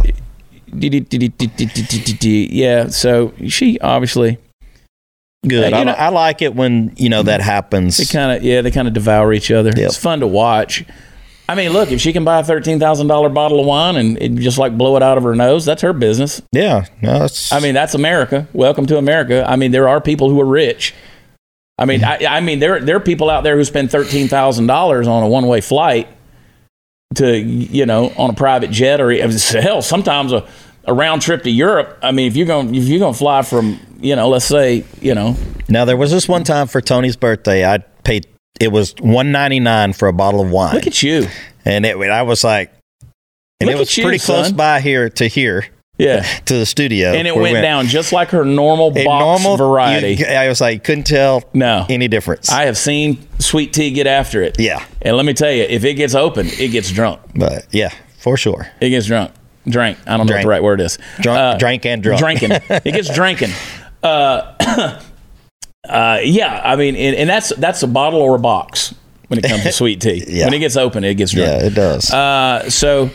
[0.72, 4.38] yeah, so she obviously
[5.46, 5.74] Good.
[5.74, 7.98] Uh, I, know- I like it when you know that happens.
[7.98, 9.72] they kind of yeah they kind of devour each other.
[9.76, 9.78] Yep.
[9.78, 10.86] It's fun to watch.
[11.48, 14.16] I mean, look, if she can buy a thirteen thousand dollar bottle of wine and
[14.20, 16.40] it just like blow it out of her nose, that's her business.
[16.52, 18.48] yeah, no, it's, I mean, that's America.
[18.52, 19.44] Welcome to America.
[19.46, 20.94] I mean, there are people who are rich.
[21.76, 24.68] I mean, I, I mean, there there are people out there who spend thirteen thousand
[24.68, 26.08] dollars on a one way flight
[27.16, 29.10] to you know on a private jet or
[29.60, 30.46] hell sometimes a,
[30.84, 31.98] a round trip to Europe.
[32.02, 34.84] I mean, if you're going if you're going to fly from you know let's say
[35.00, 35.36] you know
[35.68, 37.66] now there was this one time for Tony's birthday.
[37.66, 38.26] I paid.
[38.60, 41.26] It was one ninety nine for a bottle of wine, look at you
[41.64, 41.96] and it.
[41.96, 42.72] I was like,
[43.60, 47.12] and Look it was you, pretty close by here to here yeah, to the studio,
[47.12, 49.04] and it where we went down just like her normal box
[49.44, 50.14] normal variety.
[50.16, 51.86] you- I was like, couldn't tell No.
[51.88, 52.50] any difference.
[52.50, 54.58] I have seen sweet tea get after it.
[54.58, 54.84] Yeah.
[55.02, 57.20] and let me tell you, if it gets open, it gets drunk.
[57.36, 58.66] but yeah, for sure.
[58.80, 59.30] It gets drunk.
[59.68, 59.96] Drink.
[60.06, 60.98] I don't know what the right word is.
[61.20, 62.20] Drunk, drank and drunk.
[62.20, 62.50] Drinking.
[62.52, 63.50] it gets drinking.
[64.02, 65.00] Uh,
[65.88, 68.94] uh, yeah, I mean, and, and that's that's a bottle or a box
[69.28, 70.24] when it comes to sweet tea.
[70.26, 70.46] Yeah.
[70.46, 71.50] When it gets open, it gets drunk.
[71.50, 72.10] Yeah, it does.
[72.10, 73.10] Uh, so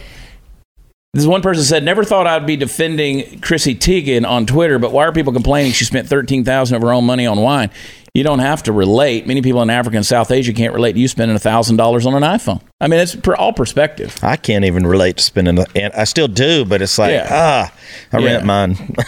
[1.13, 5.05] this one person said, "Never thought I'd be defending Chrissy Teigen on Twitter, but why
[5.05, 7.71] are people complaining she spent thirteen thousand of her own money on wine?
[8.13, 9.27] You don't have to relate.
[9.27, 12.13] Many people in Africa and South Asia can't relate to you spending thousand dollars on
[12.15, 12.61] an iPhone.
[12.81, 14.17] I mean, it's per, all perspective.
[14.23, 17.27] I can't even relate to spending, a, and I still do, but it's like, Yeah.
[17.29, 17.73] ah,
[18.13, 18.25] I Yeah.
[18.25, 18.95] rent mine.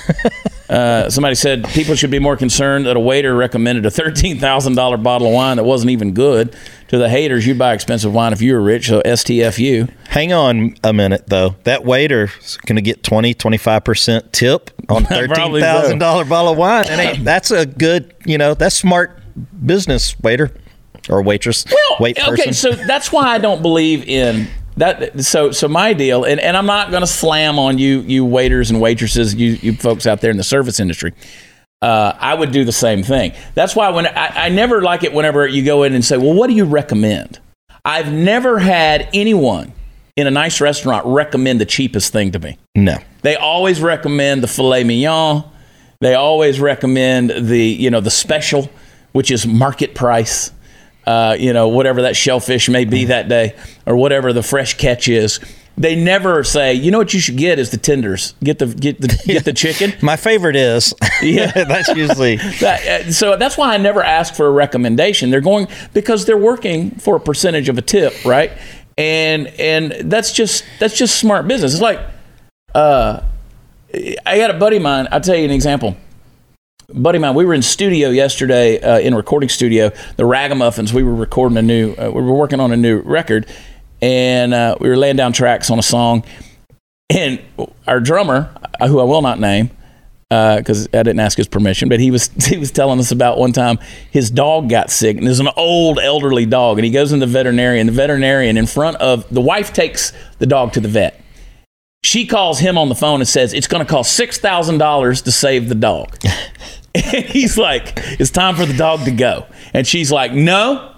[0.71, 4.73] Uh, somebody said people should be more concerned that a waiter recommended a thirteen thousand
[4.75, 6.55] dollar bottle of wine that wasn't even good.
[6.91, 8.89] To the haters, you'd buy expensive wine if you were rich.
[8.89, 9.89] So STFU.
[10.09, 11.55] Hang on a minute, though.
[11.63, 16.87] That waiter's going to get 20, 25% tip on $13,000 bottle of wine.
[16.89, 19.17] And that's a good, you know, that's smart
[19.65, 20.51] business, waiter
[21.07, 21.63] or waitress.
[22.01, 22.33] wait person.
[22.33, 25.23] okay, so that's why I don't believe in that.
[25.23, 28.69] So, so my deal, and, and I'm not going to slam on you, you waiters
[28.69, 31.13] and waitresses, you, you folks out there in the service industry.
[31.81, 33.33] Uh, I would do the same thing.
[33.55, 36.33] That's why when I, I never like it whenever you go in and say, "Well,
[36.33, 37.39] what do you recommend?"
[37.83, 39.73] I've never had anyone
[40.15, 42.57] in a nice restaurant recommend the cheapest thing to me.
[42.75, 42.97] no.
[43.23, 45.43] They always recommend the filet mignon.
[45.99, 48.69] They always recommend the you know the special,
[49.11, 50.51] which is market price.
[51.05, 53.55] Uh, you know whatever that shellfish may be that day,
[53.87, 55.39] or whatever the fresh catch is.
[55.81, 58.35] They never say, you know what you should get is the tenders.
[58.43, 59.93] Get the get the get the chicken.
[60.03, 60.93] My favorite is.
[61.23, 61.51] Yeah.
[61.63, 62.35] that's usually.
[62.35, 65.31] That, uh, so that's why I never ask for a recommendation.
[65.31, 68.51] They're going because they're working for a percentage of a tip, right?
[68.95, 71.73] And and that's just that's just smart business.
[71.73, 71.99] It's like
[72.75, 73.23] uh,
[74.23, 75.07] I got a buddy of mine.
[75.11, 75.97] I'll tell you an example.
[76.93, 80.93] Buddy of mine, we were in studio yesterday uh, in recording studio, the Ragamuffins.
[80.93, 83.47] We were recording a new, uh, we were working on a new record,
[84.01, 86.23] and uh, we were laying down tracks on a song.
[87.09, 87.41] And
[87.87, 89.69] our drummer, uh, who I will not name,
[90.29, 93.51] because I didn't ask his permission, but he was he was telling us about one
[93.51, 93.79] time
[94.11, 97.27] his dog got sick, and there's an old elderly dog, and he goes in the
[97.27, 97.87] veterinarian.
[97.87, 101.19] The veterinarian in front of the wife takes the dog to the vet.
[102.03, 105.21] She calls him on the phone and says it's going to cost six thousand dollars
[105.23, 106.17] to save the dog.
[106.95, 110.95] and he's like, "It's time for the dog to go," and she's like, "No,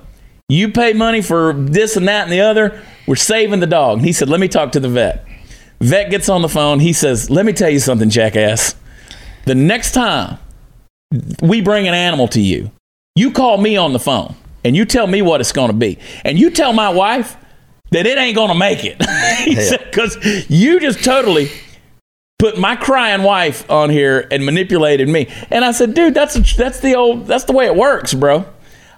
[0.47, 2.79] you pay money for this and that and the other.
[3.07, 5.25] We're saving the dog." And he said, "Let me talk to the vet."
[5.81, 6.79] Vet gets on the phone.
[6.79, 8.75] He says, "Let me tell you something, jackass."
[9.45, 10.39] the next time
[11.41, 12.71] we bring an animal to you,
[13.15, 15.99] you call me on the phone and you tell me what it's going to be.
[16.23, 17.37] And you tell my wife
[17.91, 18.97] that it ain't going to make it.
[19.85, 20.17] because
[20.49, 21.51] you just totally
[22.39, 25.27] put my crying wife on here and manipulated me.
[25.51, 28.45] And I said, dude, that's, that's the old, that's the way it works, bro.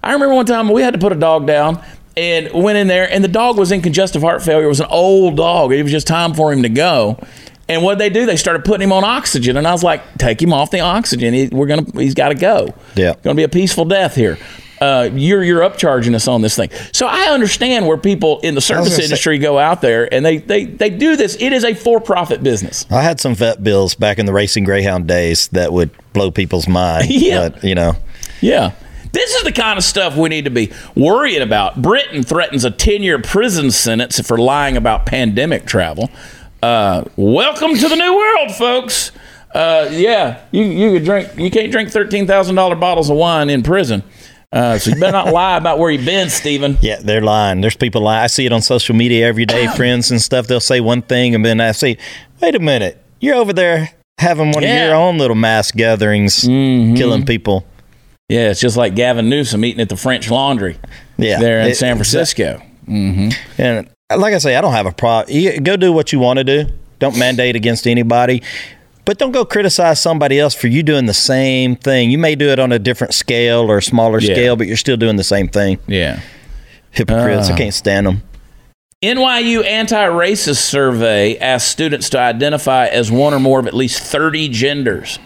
[0.01, 1.83] I remember one time we had to put a dog down
[2.17, 4.65] and went in there and the dog was in congestive heart failure.
[4.65, 5.71] It was an old dog.
[5.73, 7.19] It was just time for him to go.
[7.67, 10.19] And what did they do, they started putting him on oxygen, and I was like,
[10.19, 11.33] "Take him off the oxygen.
[11.33, 12.75] He, we're gonna, he's got to go.
[12.95, 13.13] Yeah.
[13.23, 14.37] going to be a peaceful death here.
[14.79, 16.69] Uh, you're you're upcharging us on this thing.
[16.91, 20.23] So I understand where people in the service gonna say- industry go out there and
[20.23, 21.37] they they they do this.
[21.39, 22.85] It is a for profit business.
[22.91, 26.67] I had some vet bills back in the racing greyhound days that would blow people's
[26.67, 27.05] mind.
[27.09, 27.49] Yeah.
[27.49, 27.93] But, you know,
[28.41, 28.73] Yeah.
[29.15, 31.81] This is the kind of stuff we need to be worrying about.
[31.81, 36.09] Britain threatens a 10 year prison sentence for lying about pandemic travel.
[36.61, 39.13] Uh, welcome to the new world, folks.
[39.53, 44.03] Uh, yeah, you, you could drink, you can't drink $13,000 bottles of wine in prison.
[44.51, 46.77] Uh, so you better not lie about where you've been, Stephen.
[46.81, 47.61] Yeah, they're lying.
[47.61, 48.21] There's people lying.
[48.21, 49.67] I see it on social media every day.
[49.77, 50.47] friends and stuff.
[50.47, 51.97] They'll say one thing, and then I say,
[52.41, 54.75] "Wait a minute, you're over there having one Yeah.
[54.83, 57.65] of your own little mass gatherings, killing people."
[58.29, 60.77] Yeah, it's just like Gavin Newsom eating at the French Laundry
[61.17, 62.61] Yeah, there in It- San Francisco.
[62.87, 65.63] And like I say, I don't have a problem.
[65.63, 66.65] Go do what you want to do.
[66.99, 68.41] Don't mandate against anybody.
[69.05, 72.09] But don't go criticize somebody else for you doing the same thing.
[72.09, 74.33] You may do it on a different scale or a smaller Yeah.
[74.33, 75.77] scale, but you're still doing the same thing.
[75.87, 76.19] Yeah.
[76.91, 77.49] Hypocrites.
[77.49, 77.53] Ah.
[77.53, 78.23] I can't stand them.
[79.03, 84.49] NYU anti-racist survey asked students to identify as one or more of at least 30
[84.49, 85.19] genders.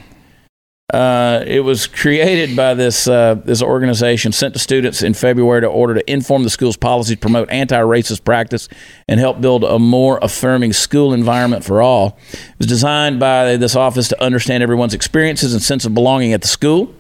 [0.94, 5.68] Uh, it was created by this uh, this organization sent to students in February to
[5.68, 8.68] order to inform the school's policies, promote anti-racist practice,
[9.08, 12.18] and help build a more affirming school environment for all.
[12.32, 16.42] It was designed by this office to understand everyone's experiences and sense of belonging at
[16.42, 16.94] the school.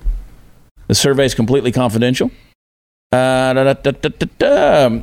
[0.87, 2.29] The survey is completely confidential.
[3.11, 3.91] Uh, da, da,
[4.37, 5.01] da.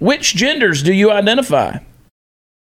[0.00, 1.78] Which genders do you identify?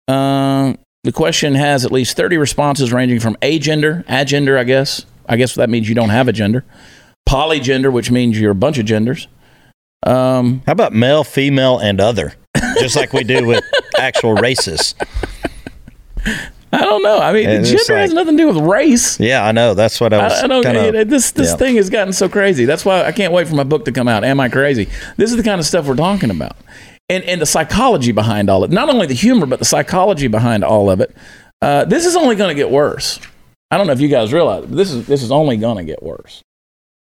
[0.07, 5.05] Uh, the question has at least 30 responses ranging from agender, agender, I guess.
[5.27, 6.65] I guess that means you don't have a gender.
[7.27, 9.27] Polygender, which means you're a bunch of genders.
[10.03, 12.33] Um, How about male, female, and other?
[12.79, 13.63] Just like we do with
[13.97, 14.95] actual races.
[16.73, 17.19] I don't know.
[17.19, 19.19] I mean, it's gender has nothing to do with race.
[19.19, 19.73] Yeah, I know.
[19.73, 20.33] That's what I was.
[20.33, 20.63] I, I don't.
[20.63, 21.57] kinda- this this yeah.
[21.57, 22.65] thing has gotten so crazy.
[22.65, 24.23] That's why I can't wait for my book to come out.
[24.23, 24.87] Am I crazy?
[25.17, 26.55] This is the kind of stuff we're talking about,
[27.09, 28.73] and and the psychology behind all of it.
[28.73, 31.15] Not only the humor, but the psychology behind all of it.
[31.61, 33.19] Uh, this is only going to get worse.
[33.71, 35.83] I don't know if you guys realize, but this is this is only going to
[35.83, 36.43] get worse.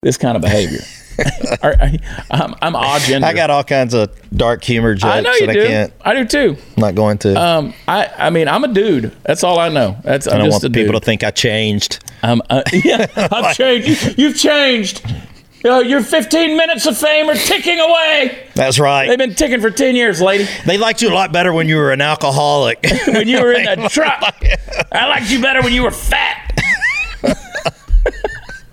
[0.03, 0.81] This kind of behavior.
[1.63, 1.99] I,
[2.31, 3.27] I'm, I'm odd gender.
[3.27, 5.63] I got all kinds of dark humor jokes I know you that do.
[5.63, 5.93] I can't.
[6.03, 6.57] I do too.
[6.77, 7.41] I'm not going to.
[7.41, 9.17] Um, I I mean, I'm a dude.
[9.23, 9.97] That's all I know.
[10.03, 11.03] That's I I'm don't just want people dude.
[11.03, 12.05] to think I changed.
[12.23, 14.19] Um, uh, yeah, I've changed.
[14.19, 15.07] You, you've changed.
[15.67, 18.49] Uh, your 15 minutes of fame are ticking away.
[18.55, 19.09] That's right.
[19.09, 20.47] They've been ticking for 10 years, lady.
[20.67, 22.85] They liked you a lot better when you were an alcoholic.
[23.07, 24.21] When you were in the truck,
[24.93, 26.54] I liked you better when you were fat.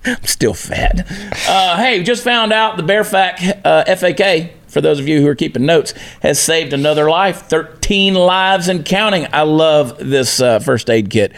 [0.06, 1.06] I'm still fat.
[1.48, 5.36] Uh, hey, just found out the BearFAK uh, FAK, for those of you who are
[5.36, 9.28] keeping notes, has saved another life 13 lives and counting.
[9.32, 11.34] I love this uh, first aid kit.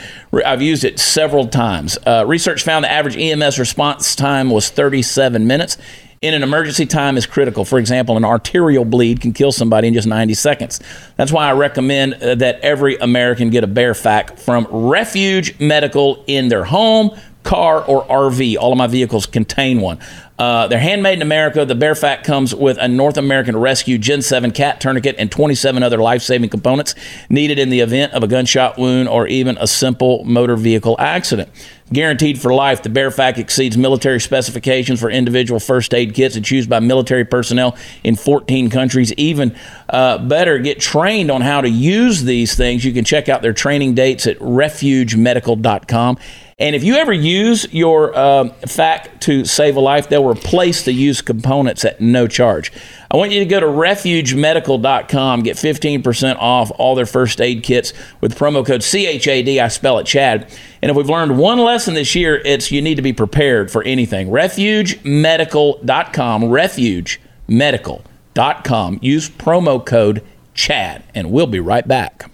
[0.46, 1.98] I've used it several times.
[2.08, 5.78] Uh, research found the average EMS response time was 37 minutes.
[6.22, 7.66] In an emergency, time is critical.
[7.66, 10.80] For example, an arterial bleed can kill somebody in just 90 seconds.
[11.18, 16.48] That's why I recommend uh, that every American get a BearFAK from Refuge Medical in
[16.48, 18.58] their home, car, or RV.
[18.58, 20.00] All of my vehicles contain one.
[20.40, 21.64] Uh, they're handmade in America.
[21.64, 26.00] The BearFAK comes with a North American Rescue Gen 7 cat tourniquet and 27 other
[26.00, 26.96] life saving components
[27.30, 31.50] needed in the event of a gunshot wound or even a simple motor vehicle accident.
[31.92, 36.36] Guaranteed for life, the BearFAK exceeds military specifications for individual first aid kits.
[36.36, 39.14] It's used by military personnel in 14 countries.
[39.14, 39.56] Even
[39.90, 42.84] uh, better, get trained on how to use these things.
[42.84, 46.18] You can check out their training dates at refugemedical.com.
[46.60, 50.94] And if you ever use your um, FAK to save a life, they'll replace the
[50.94, 52.72] used components at no charge.
[53.10, 57.92] I want you to go to refugemedical.com, get 15% off all their first aid kits
[58.22, 59.60] with promo code CHAD.
[59.60, 60.50] I spell it Chad.
[60.82, 63.84] And if we've learned one lesson this year, it's you need to be prepared for
[63.84, 64.30] anything.
[64.30, 69.00] Refugemedical.com, refugemedical.com.
[69.02, 72.30] Use promo code CHAD, and we'll be right back.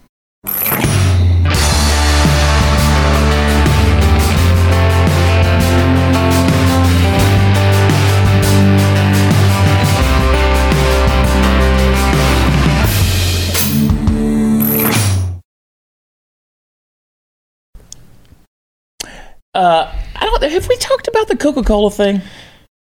[19.59, 20.41] Uh, I don't.
[20.43, 22.21] Have we talked about the Coca Cola thing?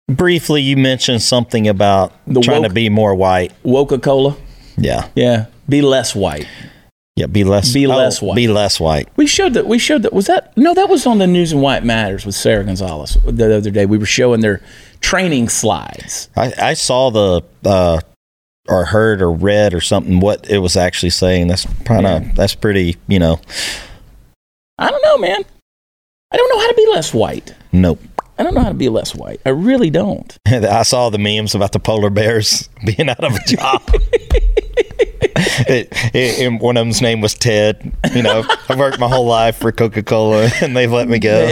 [0.08, 3.52] Briefly, you mentioned something about The trying woke- to be more white.
[3.64, 4.36] Coca Cola.
[4.78, 6.48] Yeah, Yeah, be less white.
[7.16, 7.26] yeah.
[7.26, 7.72] Be less.
[7.72, 8.34] Be oh, less white.
[8.36, 9.08] Be less white.
[9.16, 9.66] We showed that.
[9.66, 10.12] We showed that.
[10.14, 10.72] Was that no?
[10.74, 13.84] That was on the News and Why It Matters with Sara Gonzales the other day.
[13.86, 14.60] We were showing their
[15.00, 16.28] training slides.
[16.36, 18.00] I, I saw the uh,
[18.68, 21.48] or heard or read or something what it was actually saying.
[21.48, 22.32] That's kind of Yeah.
[22.34, 22.96] that's pretty.
[23.06, 23.40] You know,
[24.78, 25.44] I don't know, man.
[26.34, 27.54] I don't know how to be less white.
[27.72, 28.00] nope.
[28.36, 29.40] I don't know how to be less white.
[29.46, 30.36] I really don't.
[30.46, 33.80] I saw the memes about the polar bears being out of a job.
[35.68, 37.92] it, it, one of them's name was Ted.
[38.12, 41.46] You know, I've worked my whole life for Coca Cola, and they've let me go.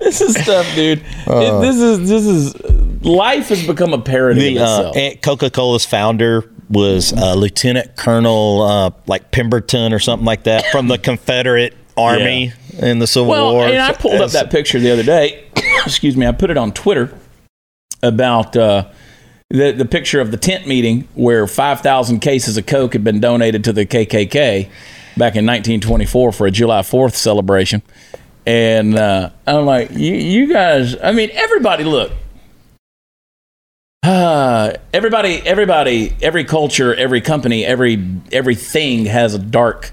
[0.00, 0.98] This is stuff, dude.
[0.98, 5.10] It- this is this is life has become a parody the of uh.
[5.22, 10.88] Coca Cola's founder was uh, Lieutenant Colonel uh, like Pemberton or something like that from
[10.88, 13.66] the Confederate Army in the Civil well, War.
[13.66, 15.46] and I pulled up that picture the other day.
[15.84, 17.16] excuse me, I put it on Twitter
[18.02, 18.88] about uh,
[19.48, 23.64] the the picture of the tent meeting where 5,000 cases of Coke had been donated
[23.64, 24.68] to the KKK
[25.16, 27.82] back in 1924 for a July 4th celebration.
[28.46, 32.12] And uh, I'm like, you, you guys, I mean, everybody, look.
[34.06, 39.90] Uh, everybody, everybody, every culture, every company, every everything has a dark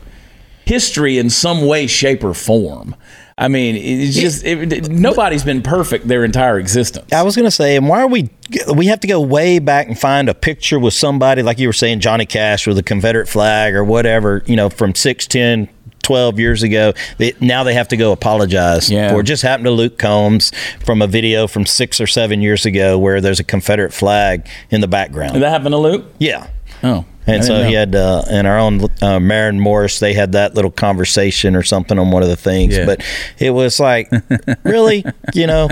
[0.65, 2.95] history in some way, shape, or form.
[3.35, 7.11] I mean, it's just it, nobody's been perfect their entire existence.
[7.11, 8.29] I was going to say, and why are we?
[8.75, 11.73] We have to go way back and find a picture with somebody like you were
[11.73, 15.67] saying, Johnny Cash with a Confederate flag or whatever, you know, from six, ten,
[16.03, 16.93] 12 years ago.
[17.17, 19.09] They, now they have to go apologize Yeah.
[19.11, 19.21] for.
[19.21, 20.51] It just happened to Luke Combs
[20.85, 24.81] from a video from six or seven years ago where there's a Confederate flag in
[24.81, 25.33] the background.
[25.33, 26.05] Did that happen to Luke?
[26.19, 26.47] yeah.
[26.85, 27.67] Oh, And so know.
[27.69, 31.63] he had, uh, and our own uh, Maren Morris, they had that little conversation or
[31.63, 32.75] something on one of the things.
[32.75, 32.85] Yeah.
[32.85, 33.01] But
[33.39, 34.11] it was like,
[34.63, 35.69] really, you know,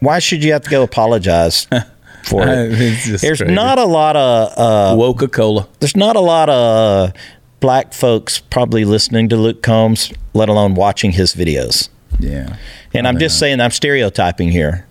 [0.00, 1.66] why should you have to go apologize
[2.24, 3.20] for it?
[3.20, 3.46] There's crazy.
[3.54, 5.66] not a lot of uh, Coca Cola.
[5.80, 7.12] there's not a lot of uh,
[7.60, 11.88] black folks probably listening to Luke Combs, let alone watching his videos.
[12.18, 12.56] Yeah,
[12.92, 14.86] And I'm just saying, I'm stereotyping here.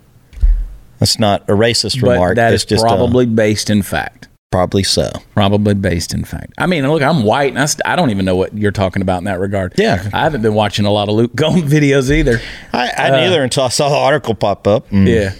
[0.98, 2.36] That's not a racist but remark.
[2.36, 4.28] that It's is just uh, probably based in fact.
[4.50, 5.10] probably so.
[5.34, 6.52] Probably based in fact.
[6.58, 9.00] I mean, look, I'm white, and I, st- I don't even know what you're talking
[9.00, 9.74] about in that regard.
[9.76, 10.08] Yeah.
[10.12, 12.40] I haven't been watching a lot of Luke Combs videos either.
[12.72, 14.88] I, I neither until I saw the article pop up.
[14.90, 15.06] Mm.
[15.06, 15.34] Yeah.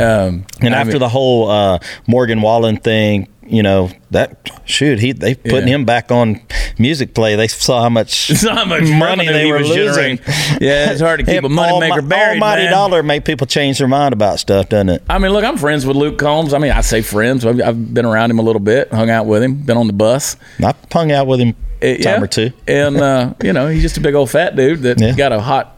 [0.00, 5.34] Um, And after the whole uh, Morgan Wallen thing, you know that shoot, he they
[5.34, 5.74] putting Yeah.
[5.74, 6.40] him back on
[6.78, 7.34] music play.
[7.34, 10.18] They saw how much Saw how much money they he were was losing.
[10.60, 12.70] Yeah, it's hard to keep a moneymaker buried, Almighty man.
[12.72, 15.02] dollar make people change their mind about stuff, doesn't it?
[15.10, 16.54] I mean, look, I'm friends with Luke Combs.
[16.54, 17.44] I mean, I say friends.
[17.44, 19.92] I've, I've been around him a little bit, hung out with him, been on the
[19.94, 20.36] bus.
[20.62, 22.22] I hung out with him a Uh, time yeah.
[22.22, 22.52] or two.
[22.68, 25.12] And, uh, you know, he's just a big old fat dude that Yeah.
[25.16, 25.76] got a hot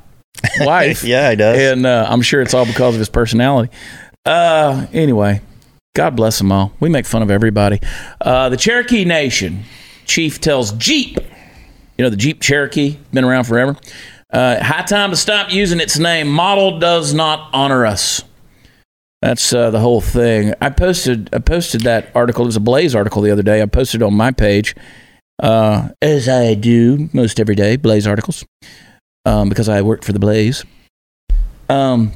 [0.61, 1.05] wife.
[1.05, 1.57] Yeah, he does.
[1.59, 3.73] And uh, I'm sure it's all because of his personality.
[4.25, 5.41] Uh, anyway,
[5.95, 6.73] God bless them all.
[6.81, 7.81] We make fun of everybody.
[8.21, 9.65] Uh, the Cherokee Nation
[10.07, 11.19] chief tells Jeep,
[11.99, 13.77] you know, the Jeep Cherokee, been around forever.
[14.33, 16.29] Uh, high time to stop using its name.
[16.29, 18.23] Model does not honor us.
[19.21, 20.55] That's uh, the whole thing.
[20.61, 22.45] I posted I posted that article.
[22.45, 23.63] It was a Blaze article the other day.
[23.63, 24.75] I posted on my page,
[25.41, 27.77] uh, as I do most every day.
[27.77, 28.45] Blaze articles,
[29.25, 30.65] um, because I work for the Blaze.
[31.69, 32.13] Um,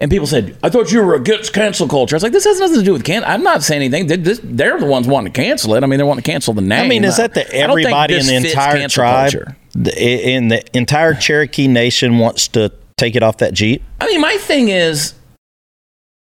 [0.00, 2.60] and people said, "I thought you were against cancel culture." I was like, "This has
[2.60, 3.30] nothing to do with cancel.
[3.30, 4.06] I'm not saying anything.
[4.06, 5.82] They, this, they're the ones wanting to cancel it.
[5.82, 6.84] I mean, they want to cancel the name.
[6.84, 9.32] I mean, is that the everybody in the entire tribe,
[9.74, 13.82] the, in the entire Cherokee Nation wants to take it off that Jeep?
[14.00, 15.14] I mean, my thing is,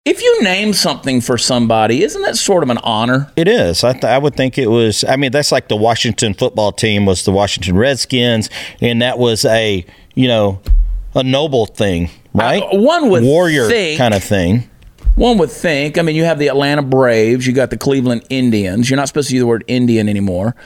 [0.04, 3.32] if you name something for somebody, isn't that sort of an honor?
[3.36, 3.82] It is.
[3.84, 5.02] I, th- I would think it was.
[5.04, 8.50] I mean, that's like the Washington football team was the Washington Redskins,
[8.80, 10.60] and that was a you know
[11.14, 12.62] a noble thing, right?
[12.62, 14.68] Uh, one would warrior think- kind of thing.
[15.16, 15.96] One would think.
[15.96, 18.90] I mean, you have the Atlanta Braves, you got the Cleveland Indians.
[18.90, 20.56] You're not supposed to use the word Indian anymore.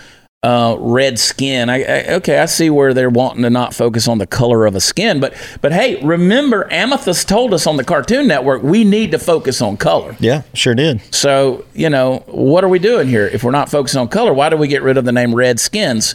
[0.42, 1.68] Uh, red skin.
[1.68, 4.76] I, I, okay, I see where they're wanting to not focus on the color of
[4.76, 9.10] a skin, but but hey, remember Amethyst told us on the Cartoon Network we need
[9.10, 10.16] to focus on color.
[10.20, 11.02] Yeah, sure did.
[11.12, 13.26] So you know what are we doing here?
[13.26, 16.14] If we're not focusing on color, why do we get rid of the name Redskins?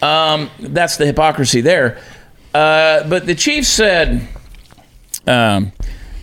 [0.00, 1.98] Um, that's the hypocrisy there.
[2.54, 4.28] Uh, but the chief said.
[5.26, 5.72] Um,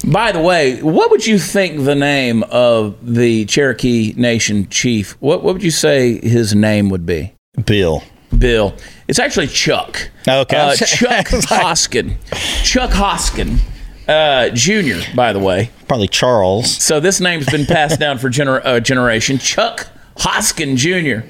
[0.05, 5.11] by the way, what would you think the name of the Cherokee Nation chief?
[5.21, 7.33] What what would you say his name would be?
[7.65, 8.03] Bill.
[8.37, 8.75] Bill.
[9.07, 10.09] It's actually Chuck.
[10.27, 10.57] Okay.
[10.57, 12.15] Uh, Chuck Hoskin.
[12.63, 13.59] Chuck Hoskin,
[14.07, 15.15] uh, Jr.
[15.15, 15.69] By the way.
[15.87, 16.75] Probably Charles.
[16.83, 19.37] So this name's been passed down for gener- uh, generation.
[19.37, 19.87] Chuck
[20.17, 21.27] Hoskin Jr.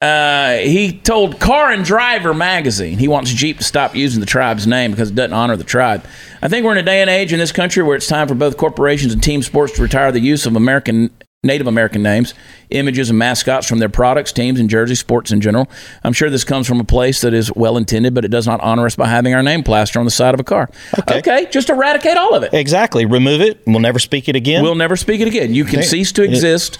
[0.00, 4.66] Uh, he told Car and Driver magazine he wants Jeep to stop using the tribe's
[4.66, 6.02] name because it doesn't honor the tribe.
[6.40, 8.34] I think we're in a day and age in this country where it's time for
[8.34, 11.10] both corporations and team sports to retire the use of American
[11.42, 12.34] Native American names,
[12.68, 15.70] images, and mascots from their products, teams, and jersey sports in general.
[16.04, 18.60] I'm sure this comes from a place that is well intended, but it does not
[18.60, 20.68] honor us by having our name plaster on the side of a car.
[21.10, 22.52] Okay, just eradicate all of it.
[22.52, 23.06] Exactly.
[23.06, 23.62] Remove it.
[23.66, 24.62] We'll never speak it again.
[24.62, 25.54] We'll never speak it again.
[25.54, 26.78] You can cease to exist.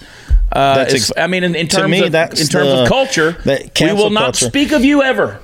[0.52, 3.36] Uh, That's ex- I mean, in, in terms me, of in terms the- of culture,
[3.46, 4.46] we will not culture.
[4.46, 5.38] speak of you ever.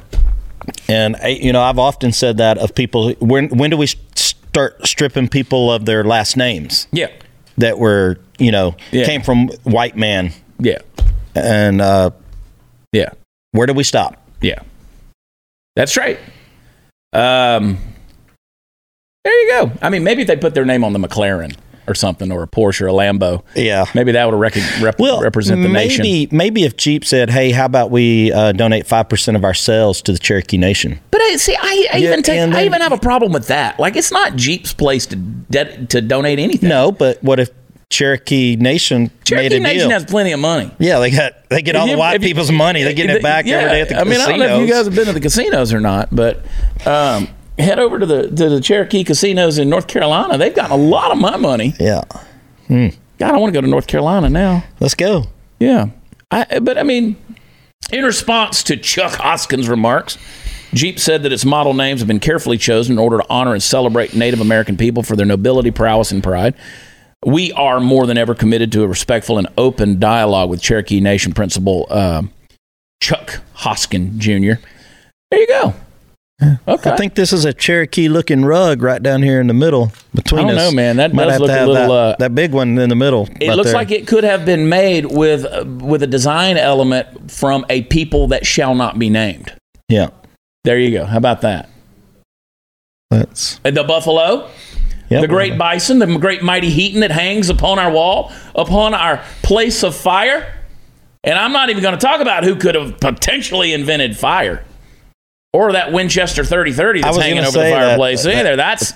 [0.88, 3.12] And I, you know, I've often said that of people.
[3.20, 7.08] When when do we start stripping people of their last names Yeah,
[7.58, 9.04] that were you know Yeah.
[9.06, 10.32] came from white man?
[10.58, 10.78] yeah,
[11.36, 12.10] And uh,
[12.92, 13.10] yeah,
[13.52, 14.20] where do we stop?
[14.40, 14.58] yeah.
[15.76, 16.18] That's right.
[17.12, 17.78] Um,
[19.24, 19.72] there you go.
[19.82, 21.54] I mean, maybe if they put their name on the McLaren,
[21.88, 23.42] or something, or a Porsche or a Lambo.
[23.54, 23.84] Yeah.
[23.94, 26.36] maybe that would rec- rep- well, represent the maybe, nation.
[26.36, 30.02] Maybe if Jeep said, "Hey, how about we uh, donate five percent of our sales
[30.02, 32.80] to the Cherokee Nation?" But I, see, I, I Yeah, even take, and I even
[32.80, 33.78] have a problem with that.
[33.78, 36.68] Like, it's not Jeep's place to de- to donate anything.
[36.68, 37.50] No, but what if
[37.88, 39.90] Cherokee Nation Cherokee made a Nation deal?
[39.90, 40.70] has plenty of money.
[40.78, 42.82] yeah, they got they get all If the white you- people's money.
[42.82, 44.26] They're getting it back Yeah, every day at the I mean, casinos.
[44.28, 46.44] I don't know if you guys have been to the casinos or not, but
[46.84, 47.28] um,
[47.58, 50.38] head over to the to the Cherokee casinos in North Carolina.
[50.38, 51.74] They've got a lot of my money.
[51.80, 52.02] yeah,
[52.68, 54.64] God, I want to go to North Carolina now.
[54.80, 55.24] let's go.
[55.58, 55.86] Yeah,
[56.30, 57.16] I, but I mean,
[57.90, 60.18] in response to Chuck Hoskins' remarks,
[60.74, 63.62] Jeep said that its model names have been carefully chosen in order to honor and
[63.62, 66.54] celebrate Native American people for their nobility, prowess, and pride.
[67.24, 71.32] We are more than ever committed to a respectful and open dialogue with Cherokee Nation
[71.32, 72.30] Principal um
[73.02, 74.60] Chuck Hoskin Jr.
[75.30, 75.74] There you go.
[76.68, 76.90] Okay.
[76.90, 80.44] I think this is a Cherokee looking rug right down here in the middle between
[80.44, 80.70] I don't us.
[80.70, 80.96] know, man.
[80.98, 82.90] That Might does have look to a have little, That, uh, that big one in
[82.90, 83.26] the middle.
[83.40, 83.74] It right looks there.
[83.74, 88.26] like it could have been made with uh, with a design element from a people
[88.28, 89.54] that shall not be named.
[89.88, 90.08] Yeah,
[90.64, 91.06] There you go.
[91.06, 91.70] How about that?
[93.10, 94.50] that's And the buffalo,
[95.08, 95.22] yep.
[95.22, 99.82] the great bison, the great mighty heaton that hangs upon our wall, upon our place
[99.82, 100.52] of fire.
[101.24, 104.64] And I'm not even going to talk about who could have potentially invented fire,
[105.56, 108.56] or that Winchester 3030 that's hanging over the that- fireplace that- either.
[108.56, 108.92] That's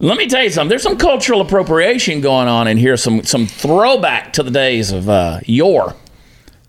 [0.00, 0.68] let me tell you something.
[0.68, 2.96] There's some cultural appropriation going on in here.
[2.96, 5.94] Some some throwback to the days of uh, yore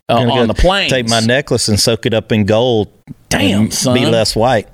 [0.08, 0.90] uh, on the plane.
[0.90, 2.92] Take my necklace and soak it up in gold.
[3.30, 3.96] Damn, son.
[3.96, 4.68] Be less white.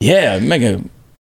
[0.00, 0.82] Yeah, make a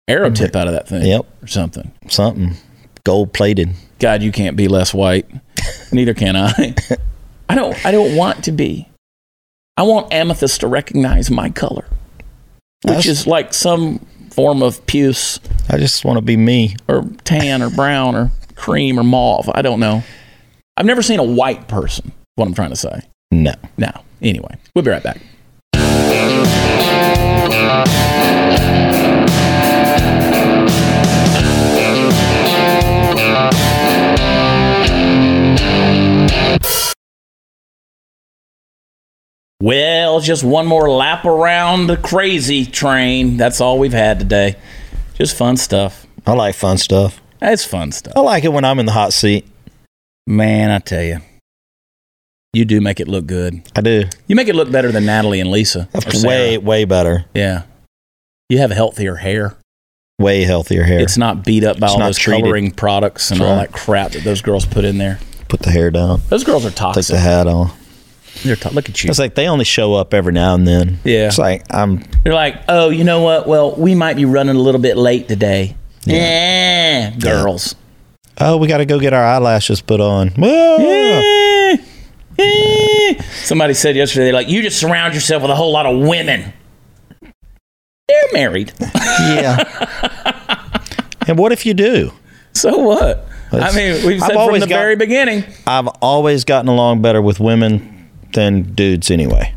[0.08, 1.06] arrow tip out of that thing.
[1.06, 1.26] Yep.
[1.44, 1.92] or something.
[2.08, 2.56] Something
[3.04, 3.74] gold plated.
[4.00, 5.26] God, you can't be less white.
[5.92, 6.76] Neither can I.
[7.50, 7.86] I don't.
[7.86, 8.88] I don't want to be.
[9.78, 11.86] I want amethyst to recognize my color,
[12.84, 14.00] which That's- is like some
[14.32, 16.76] form of puce I just want to be me.
[16.88, 19.50] or tan or brown or cream or mauve.
[19.54, 20.04] I don't know.
[20.78, 22.12] I've never seen a white person.
[22.36, 23.02] What I'm trying to say.
[23.32, 23.54] No.
[23.78, 23.92] No.
[24.22, 25.20] Anyway, we'll be right back.
[39.62, 43.38] Well, just one more lap around the crazy train.
[43.38, 44.56] That's all we've had today.
[45.14, 46.08] Just fun stuff.
[46.26, 47.22] I like fun stuff.
[47.42, 48.14] It's fun stuff.
[48.16, 49.46] I like it when I'm in the hot seat.
[50.26, 51.20] Man, I tell you,
[52.54, 53.62] you do make it look good.
[53.76, 54.06] I do.
[54.28, 55.88] You make it look better than Natalie and Lisa.
[56.24, 57.26] Way, way better.
[57.36, 57.64] Yeah.
[58.50, 59.56] You have healthier hair.
[60.20, 61.00] Way healthier hair.
[61.02, 62.44] It's not beat up by It's all those treated.
[62.44, 65.20] coloring products and all that crap that those girls put in there.
[65.50, 66.22] Put the hair down.
[66.30, 67.14] Those girls are Take toxic.
[67.14, 67.72] the hat on.
[68.44, 69.10] They're to- look at you.
[69.10, 71.00] It's like they only show up every now and then.
[71.04, 71.28] Yeah.
[71.28, 72.04] It's like I'm.
[72.24, 73.48] They're like, oh, you know what?
[73.48, 75.76] Well, we might be running a little bit late today.
[76.06, 77.12] Yeah.
[77.20, 77.76] girls.
[78.40, 80.30] Oh, we got to go get our eyelashes put on.
[80.30, 80.78] Whoa.
[80.80, 81.78] Eh,
[82.40, 83.22] eh.
[83.44, 86.52] Somebody said yesterday, they're like, you just surround yourself with a whole lot of women.
[88.08, 88.74] They're married.
[88.82, 89.58] Yeah.
[91.28, 92.12] and what if you do?
[92.54, 93.28] So what?
[93.54, 95.44] I mean, we've I've said from always the got- very beginning.
[95.68, 98.01] I've always gotten along better with women
[98.34, 99.54] than dudes anyway.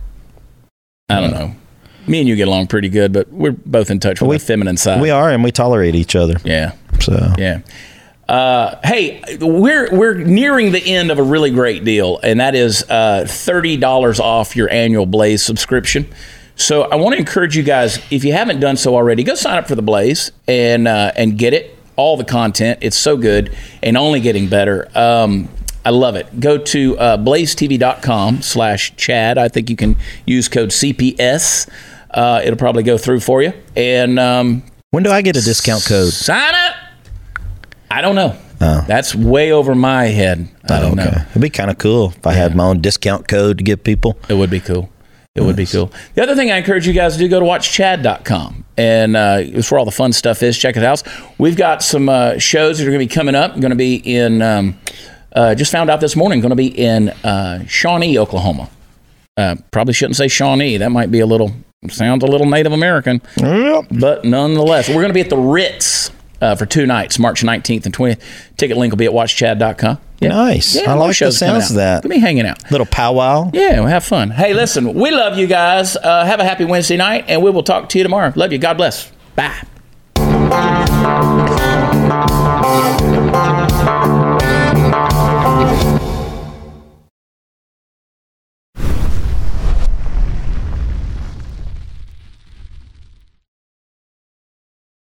[1.09, 1.55] I don't know.
[2.07, 4.45] Me and you get along pretty good, but we're both in touch with We- the
[4.45, 5.01] feminine side.
[5.01, 6.37] We are, and we tolerate each other.
[6.45, 7.61] Yeah, So yeah.
[8.29, 12.83] Uh, hey, we're we're nearing the end of a really great deal, and that is
[12.89, 16.07] uh, thirty dollars off your annual Blaze subscription.
[16.57, 19.59] So I want to encourage you guys, if you haven't done so already, go sign
[19.59, 21.77] up for the Blaze and uh, and get it.
[21.97, 24.89] All the content, it's so good and only getting better.
[24.95, 25.49] Um,
[25.85, 26.41] I love it.
[26.41, 29.39] Go to uh, blazetv.com slash Chad.
[29.39, 31.69] I think you can use code CPS.
[32.11, 33.53] Uh, it'll probably go through for you.
[33.77, 36.13] And um, when do I get a discount code?
[36.13, 36.75] Sign up.
[37.91, 38.37] I don't know.
[38.61, 38.85] Oh.
[38.87, 40.49] That's way over my head.
[40.71, 41.13] I don't know.
[41.31, 44.17] It'd be kind of cool if I had my own discount code to give people.
[44.29, 44.89] It would be cool.
[45.35, 45.93] It would be cool.
[46.15, 48.65] The other thing I encourage you guys to do, go to watchchad.com.
[48.77, 50.57] And uh, it's where all the fun stuff is.
[50.57, 51.03] Check it out.
[51.39, 53.59] We've got some uh, shows that are going to be coming up.
[53.59, 54.79] Going to be in, um,
[55.35, 58.71] uh, just found out this morning, going to be in uh, Shawnee, Oklahoma.
[59.37, 60.77] Uh, probably shouldn't say Shawnee.
[60.77, 61.53] That might be a little,
[61.91, 63.21] sounds a little Native American.
[63.91, 66.11] But nonetheless, we're going to be at the Ritz
[66.41, 68.21] uh, for two nights, March 19th and 20th.
[68.57, 69.99] Ticket link will be at watchchad.com.
[70.21, 70.29] Yeah.
[70.29, 70.77] Nice.
[70.77, 72.03] I more like the sounds of that.
[72.03, 72.71] Gonna be hanging out.
[72.71, 73.51] Little powwow.
[73.53, 74.31] Yeah, we'll have fun.
[74.31, 75.97] Hey, listen, we love you guys.
[75.97, 78.33] Uh, have a happy Wednesday night, and we will talk to you tomorrow.
[78.37, 78.59] Love you.
[78.59, 79.11] God bless.
[79.35, 79.55] Bye.